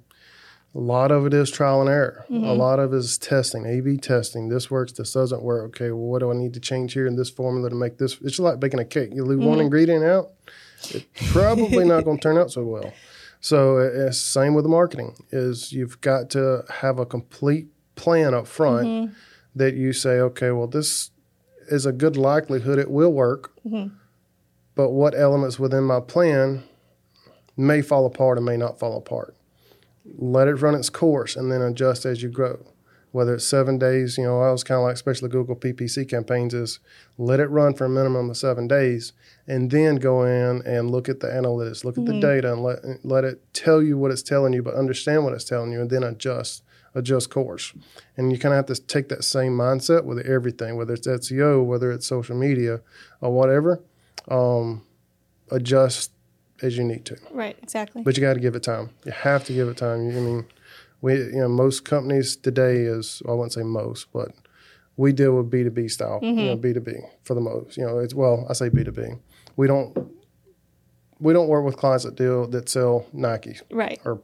A 0.75 0.79
lot 0.79 1.11
of 1.11 1.27
it 1.27 1.35
is 1.35 1.51
trial 1.51 1.81
and 1.81 1.91
error. 1.91 2.25
A 2.29 2.33
mm-hmm. 2.33 2.47
lot 2.47 2.79
of 2.79 2.93
it 2.93 2.97
is 2.97 3.19
testing, 3.19 3.67
A/B 3.67 3.97
testing. 3.97 4.49
This 4.49 4.71
works. 4.71 4.93
This 4.93 5.13
doesn't 5.13 5.43
work. 5.43 5.65
Okay, 5.71 5.91
well, 5.91 6.07
what 6.07 6.21
do 6.21 6.31
I 6.31 6.35
need 6.35 6.55
to 6.55 6.61
change 6.61 6.93
here 6.93 7.07
in 7.07 7.17
this 7.17 7.29
formula 7.29 7.71
to 7.71 7.75
make 7.75 7.99
this? 7.99 8.19
It's 8.23 8.39
like 8.39 8.61
baking 8.61 8.81
a 8.81 8.85
cake. 8.85 9.11
You 9.13 9.25
leave 9.25 9.39
one 9.39 9.53
mm-hmm. 9.53 9.63
ingredient 9.63 10.05
out, 10.05 10.31
it's 10.91 11.33
probably 11.33 11.85
not 11.85 12.05
going 12.05 12.19
to 12.19 12.23
turn 12.23 12.39
out 12.39 12.53
so 12.53 12.65
well. 12.65 12.93
So 13.41 13.79
it's 13.79 14.21
same 14.21 14.55
with 14.55 14.65
the 14.65 14.71
marketing. 14.71 15.17
Is 15.31 15.73
you've 15.73 16.01
got 16.01 16.31
to 16.31 16.65
have 16.71 16.99
a 16.99 17.07
complete 17.07 17.69
plan 17.97 18.33
up 18.33 18.47
front 18.47 18.87
mm-hmm. 18.87 19.13
that 19.57 19.75
you 19.75 19.93
say, 19.93 20.21
okay, 20.21 20.53
well, 20.53 20.69
this 20.69 21.11
is 21.69 21.85
a 21.87 21.93
good 21.93 22.17
likelihood 22.17 22.79
it 22.79 22.91
will 22.91 23.13
work 23.13 23.53
but 24.81 24.93
what 24.93 25.15
elements 25.15 25.59
within 25.59 25.85
my 25.85 26.01
plan 26.01 26.63
may 27.55 27.83
fall 27.83 28.07
apart 28.07 28.39
and 28.39 28.47
may 28.47 28.57
not 28.57 28.79
fall 28.79 28.97
apart. 28.97 29.37
Let 30.16 30.49
it 30.49 30.55
run 30.57 30.75
its 30.75 30.90
course 30.90 31.37
and 31.37 31.51
then 31.51 31.62
adjust 31.62 32.05
as 32.05 32.23
you 32.23 32.29
grow. 32.29 32.66
Whether 33.12 33.35
it's 33.35 33.46
seven 33.46 33.77
days, 33.77 34.16
you 34.16 34.25
know, 34.25 34.40
I 34.40 34.53
was 34.53 34.62
kind 34.62 34.79
of 34.79 34.85
like, 34.85 34.94
especially 34.94 35.31
Google 35.31 35.57
PPC 35.57 36.09
campaigns, 36.09 36.55
is 36.55 36.79
let 37.18 37.40
it 37.40 37.49
run 37.49 37.75
for 37.75 37.85
a 37.85 37.88
minimum 37.88 38.31
of 38.31 38.37
seven 38.37 38.68
days 38.68 39.12
and 39.49 39.70
then 39.70 39.96
go 39.96 40.23
in 40.23 40.62
and 40.64 40.92
look 40.92 41.09
at 41.09 41.18
the 41.18 41.27
analytics, 41.27 41.85
look 41.85 41.99
at 41.99 42.07
the 42.07 42.20
data, 42.20 42.53
and 42.53 42.62
let, 42.62 42.79
let 43.05 43.25
it 43.25 43.42
tell 43.53 43.83
you 43.83 43.99
what 43.99 44.12
it's 44.12 44.23
telling 44.23 44.53
you, 44.53 44.62
but 44.62 44.75
understand 44.75 45.25
what 45.25 45.33
it's 45.33 45.44
telling 45.44 45.73
you 45.73 45.81
and 45.81 45.90
then 45.90 46.05
adjust 46.05 46.62
adjust 46.94 47.31
course. 47.31 47.73
And 48.16 48.33
you 48.33 48.38
kind 48.38 48.53
of 48.53 48.57
have 48.57 48.77
to 48.77 48.83
take 48.83 49.09
that 49.11 49.23
same 49.23 49.53
mindset 49.53 50.05
with 50.05 50.18
everything, 50.27 50.77
whether 50.77 50.94
it's 50.94 51.07
SEO, 51.07 51.64
whether 51.64 51.92
it's 51.92 52.07
social 52.07 52.37
media, 52.37 52.81
or 53.20 53.33
whatever 53.33 53.81
um, 54.29 54.83
adjust 55.51 56.12
as 56.62 56.77
you 56.77 56.85
need 56.85 57.05
to. 57.07 57.16
Right. 57.31 57.57
Exactly. 57.62 58.03
But 58.03 58.16
you 58.16 58.20
got 58.23 58.35
to 58.35 58.40
give 58.40 58.55
it 58.55 58.62
time. 58.62 58.90
You 59.05 59.12
have 59.12 59.44
to 59.44 59.53
give 59.53 59.68
it 59.68 59.77
time. 59.77 60.09
I 60.09 60.20
mean, 60.20 60.46
we 61.01 61.14
you 61.14 61.40
know 61.40 61.49
most 61.49 61.85
companies 61.85 62.37
today 62.37 62.79
is 62.83 63.23
well, 63.25 63.35
I 63.35 63.37
wouldn't 63.38 63.53
say 63.53 63.62
most, 63.62 64.12
but 64.12 64.33
we 64.96 65.12
deal 65.12 65.37
with 65.37 65.51
B 65.51 65.62
two 65.62 65.70
B 65.70 65.88
style, 65.88 66.20
you 66.23 66.33
know, 66.33 66.57
B 66.57 66.73
two 66.73 66.81
B 66.81 66.92
for 67.23 67.35
the 67.35 67.40
most. 67.40 67.77
You 67.77 67.87
know, 67.87 67.99
it's 67.99 68.14
well, 68.14 68.46
I 68.49 68.53
say 68.53 68.68
B 68.68 68.85
two 68.85 68.92
B. 68.92 69.03
We 69.57 69.66
don't 69.66 69.96
we 71.20 71.33
don't 71.33 71.49
work 71.49 71.64
with 71.64 71.77
clients 71.77 72.05
that 72.05 72.16
deal 72.16 72.46
that 72.49 72.68
sell 72.68 73.07
Nike 73.12 73.59
right. 73.70 74.01
or 74.05 74.20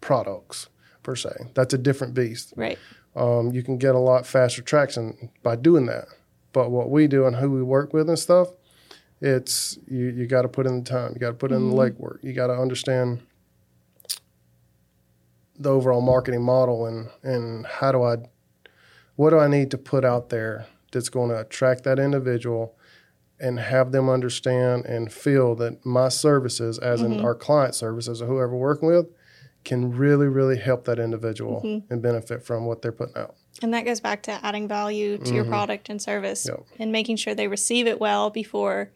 products 0.00 0.68
per 1.02 1.14
se. 1.14 1.30
That's 1.54 1.74
a 1.74 1.78
different 1.78 2.14
beast 2.14 2.52
Right. 2.56 2.78
um, 3.14 3.52
you 3.52 3.62
can 3.62 3.78
get 3.78 3.94
a 3.94 3.98
lot 3.98 4.26
faster 4.26 4.62
traction 4.62 5.30
by 5.42 5.56
doing 5.56 5.86
that. 5.86 6.06
But 6.52 6.70
what 6.70 6.90
we 6.90 7.06
do 7.06 7.26
and 7.26 7.36
who 7.36 7.50
we 7.50 7.62
work 7.62 7.92
with 7.92 8.08
and 8.08 8.18
stuff, 8.18 8.48
it's 9.20 9.78
you, 9.86 10.06
you 10.06 10.26
got 10.26 10.42
to 10.42 10.48
put 10.48 10.66
in 10.66 10.82
the 10.82 10.90
time, 10.90 11.12
you 11.14 11.20
got 11.20 11.28
to 11.28 11.34
put 11.34 11.52
in 11.52 11.68
the 11.70 11.74
mm-hmm. 11.74 12.02
legwork, 12.02 12.22
you 12.22 12.32
got 12.32 12.48
to 12.48 12.54
understand 12.54 13.20
the 15.58 15.70
overall 15.70 16.00
marketing 16.00 16.42
model 16.42 16.86
and 16.86 17.08
and 17.22 17.66
how 17.66 17.92
do 17.92 18.02
I, 18.02 18.16
what 19.16 19.30
do 19.30 19.38
I 19.38 19.48
need 19.48 19.70
to 19.72 19.78
put 19.78 20.04
out 20.04 20.30
there 20.30 20.66
that's 20.92 21.08
going 21.08 21.30
to 21.30 21.40
attract 21.40 21.84
that 21.84 21.98
individual 21.98 22.74
and 23.38 23.58
have 23.58 23.92
them 23.92 24.08
understand 24.08 24.84
and 24.84 25.12
feel 25.12 25.54
that 25.56 25.84
my 25.84 26.08
services, 26.08 26.78
as 26.78 27.00
in 27.00 27.12
mm-hmm. 27.12 27.24
our 27.24 27.34
client 27.34 27.74
services 27.74 28.20
or 28.20 28.26
whoever 28.26 28.54
we're 28.54 28.68
working 28.68 28.88
with, 28.88 29.06
can 29.64 29.96
really, 29.96 30.26
really 30.26 30.58
help 30.58 30.84
that 30.84 30.98
individual 30.98 31.62
mm-hmm. 31.64 31.92
and 31.92 32.02
benefit 32.02 32.42
from 32.42 32.66
what 32.66 32.82
they're 32.82 32.92
putting 32.92 33.16
out. 33.16 33.34
And 33.62 33.74
that 33.74 33.84
goes 33.84 34.00
back 34.00 34.22
to 34.24 34.44
adding 34.44 34.68
value 34.68 35.18
to 35.18 35.34
your 35.34 35.44
product 35.44 35.88
and 35.88 36.00
service 36.00 36.46
Yep. 36.46 36.64
and 36.78 36.92
making 36.92 37.16
sure 37.16 37.34
they 37.34 37.48
receive 37.48 37.86
it 37.86 38.00
well 38.00 38.30
before 38.30 38.90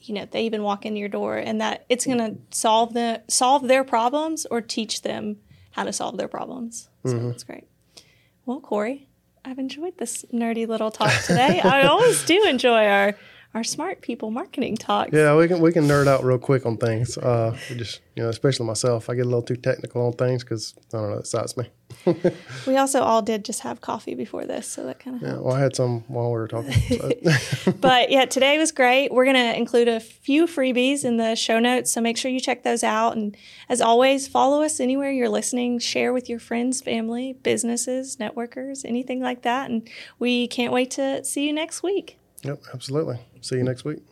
you 0.00 0.14
know 0.14 0.26
they 0.30 0.42
even 0.42 0.62
walk 0.62 0.86
in 0.86 0.96
your 0.96 1.08
door 1.08 1.36
and 1.36 1.60
that 1.60 1.84
it's 1.88 2.06
going 2.06 2.18
to 2.18 2.36
solve 2.50 2.94
the 2.94 3.22
solve 3.28 3.66
their 3.68 3.84
problems 3.84 4.46
or 4.46 4.60
teach 4.60 5.02
them 5.02 5.36
how 5.72 5.84
to 5.84 5.92
solve 5.92 6.16
their 6.16 6.28
problems. 6.28 6.88
So 7.06 7.18
that's 7.18 7.44
great. 7.44 7.64
Well, 8.44 8.60
Corey, 8.60 9.08
I've 9.44 9.58
enjoyed 9.58 9.96
this 9.98 10.24
nerdy 10.32 10.66
little 10.66 10.90
talk 10.90 11.12
today. 11.24 11.60
I 11.60 11.86
always 11.86 12.24
do 12.24 12.46
enjoy 12.46 12.86
our 12.86 13.14
our 13.54 13.64
smart 13.64 14.02
people 14.02 14.30
marketing 14.30 14.76
talks. 14.76 15.12
Yeah, 15.12 15.36
we 15.36 15.48
can 15.48 15.60
we 15.60 15.72
can 15.72 15.84
nerd 15.84 16.06
out 16.06 16.24
real 16.24 16.38
quick 16.38 16.66
on 16.66 16.76
things. 16.76 17.16
Uh, 17.16 17.56
just 17.76 18.00
you 18.14 18.22
know, 18.22 18.28
especially 18.28 18.66
myself, 18.66 19.08
I 19.08 19.14
get 19.14 19.22
a 19.22 19.28
little 19.28 19.42
too 19.42 19.56
technical 19.56 20.06
on 20.06 20.12
things 20.12 20.44
because 20.44 20.74
I 20.92 20.98
don't 20.98 21.10
know, 21.10 21.16
it 21.16 21.20
excites 21.20 21.56
me. 21.56 21.70
We 22.66 22.76
also 22.76 23.02
all 23.02 23.22
did 23.22 23.44
just 23.44 23.60
have 23.60 23.80
coffee 23.80 24.14
before 24.14 24.44
this, 24.44 24.66
so 24.66 24.84
that 24.84 24.98
kind 24.98 25.16
of 25.16 25.22
Yeah, 25.22 25.38
well, 25.38 25.54
I 25.54 25.60
had 25.60 25.74
some 25.74 26.04
while 26.08 26.26
we 26.26 26.32
were 26.32 26.48
talking. 26.48 26.72
So. 26.72 27.72
but 27.80 28.10
yeah, 28.10 28.24
today 28.24 28.58
was 28.58 28.72
great. 28.72 29.12
We're 29.12 29.24
going 29.24 29.36
to 29.36 29.56
include 29.56 29.88
a 29.88 30.00
few 30.00 30.46
freebies 30.46 31.04
in 31.04 31.16
the 31.16 31.34
show 31.34 31.58
notes, 31.58 31.90
so 31.90 32.00
make 32.00 32.16
sure 32.16 32.30
you 32.30 32.40
check 32.40 32.62
those 32.62 32.82
out. 32.82 33.16
And 33.16 33.36
as 33.68 33.80
always, 33.80 34.28
follow 34.28 34.62
us 34.62 34.80
anywhere 34.80 35.10
you're 35.10 35.28
listening. 35.28 35.78
Share 35.78 36.12
with 36.12 36.28
your 36.28 36.38
friends, 36.38 36.80
family, 36.80 37.34
businesses, 37.42 38.16
networkers, 38.16 38.84
anything 38.84 39.20
like 39.20 39.42
that. 39.42 39.70
And 39.70 39.88
we 40.18 40.48
can't 40.48 40.72
wait 40.72 40.90
to 40.92 41.24
see 41.24 41.46
you 41.46 41.52
next 41.52 41.82
week. 41.82 42.18
yep, 42.42 42.62
absolutely. 42.74 43.18
See 43.40 43.56
you 43.56 43.64
next 43.64 43.84
week. 43.84 44.02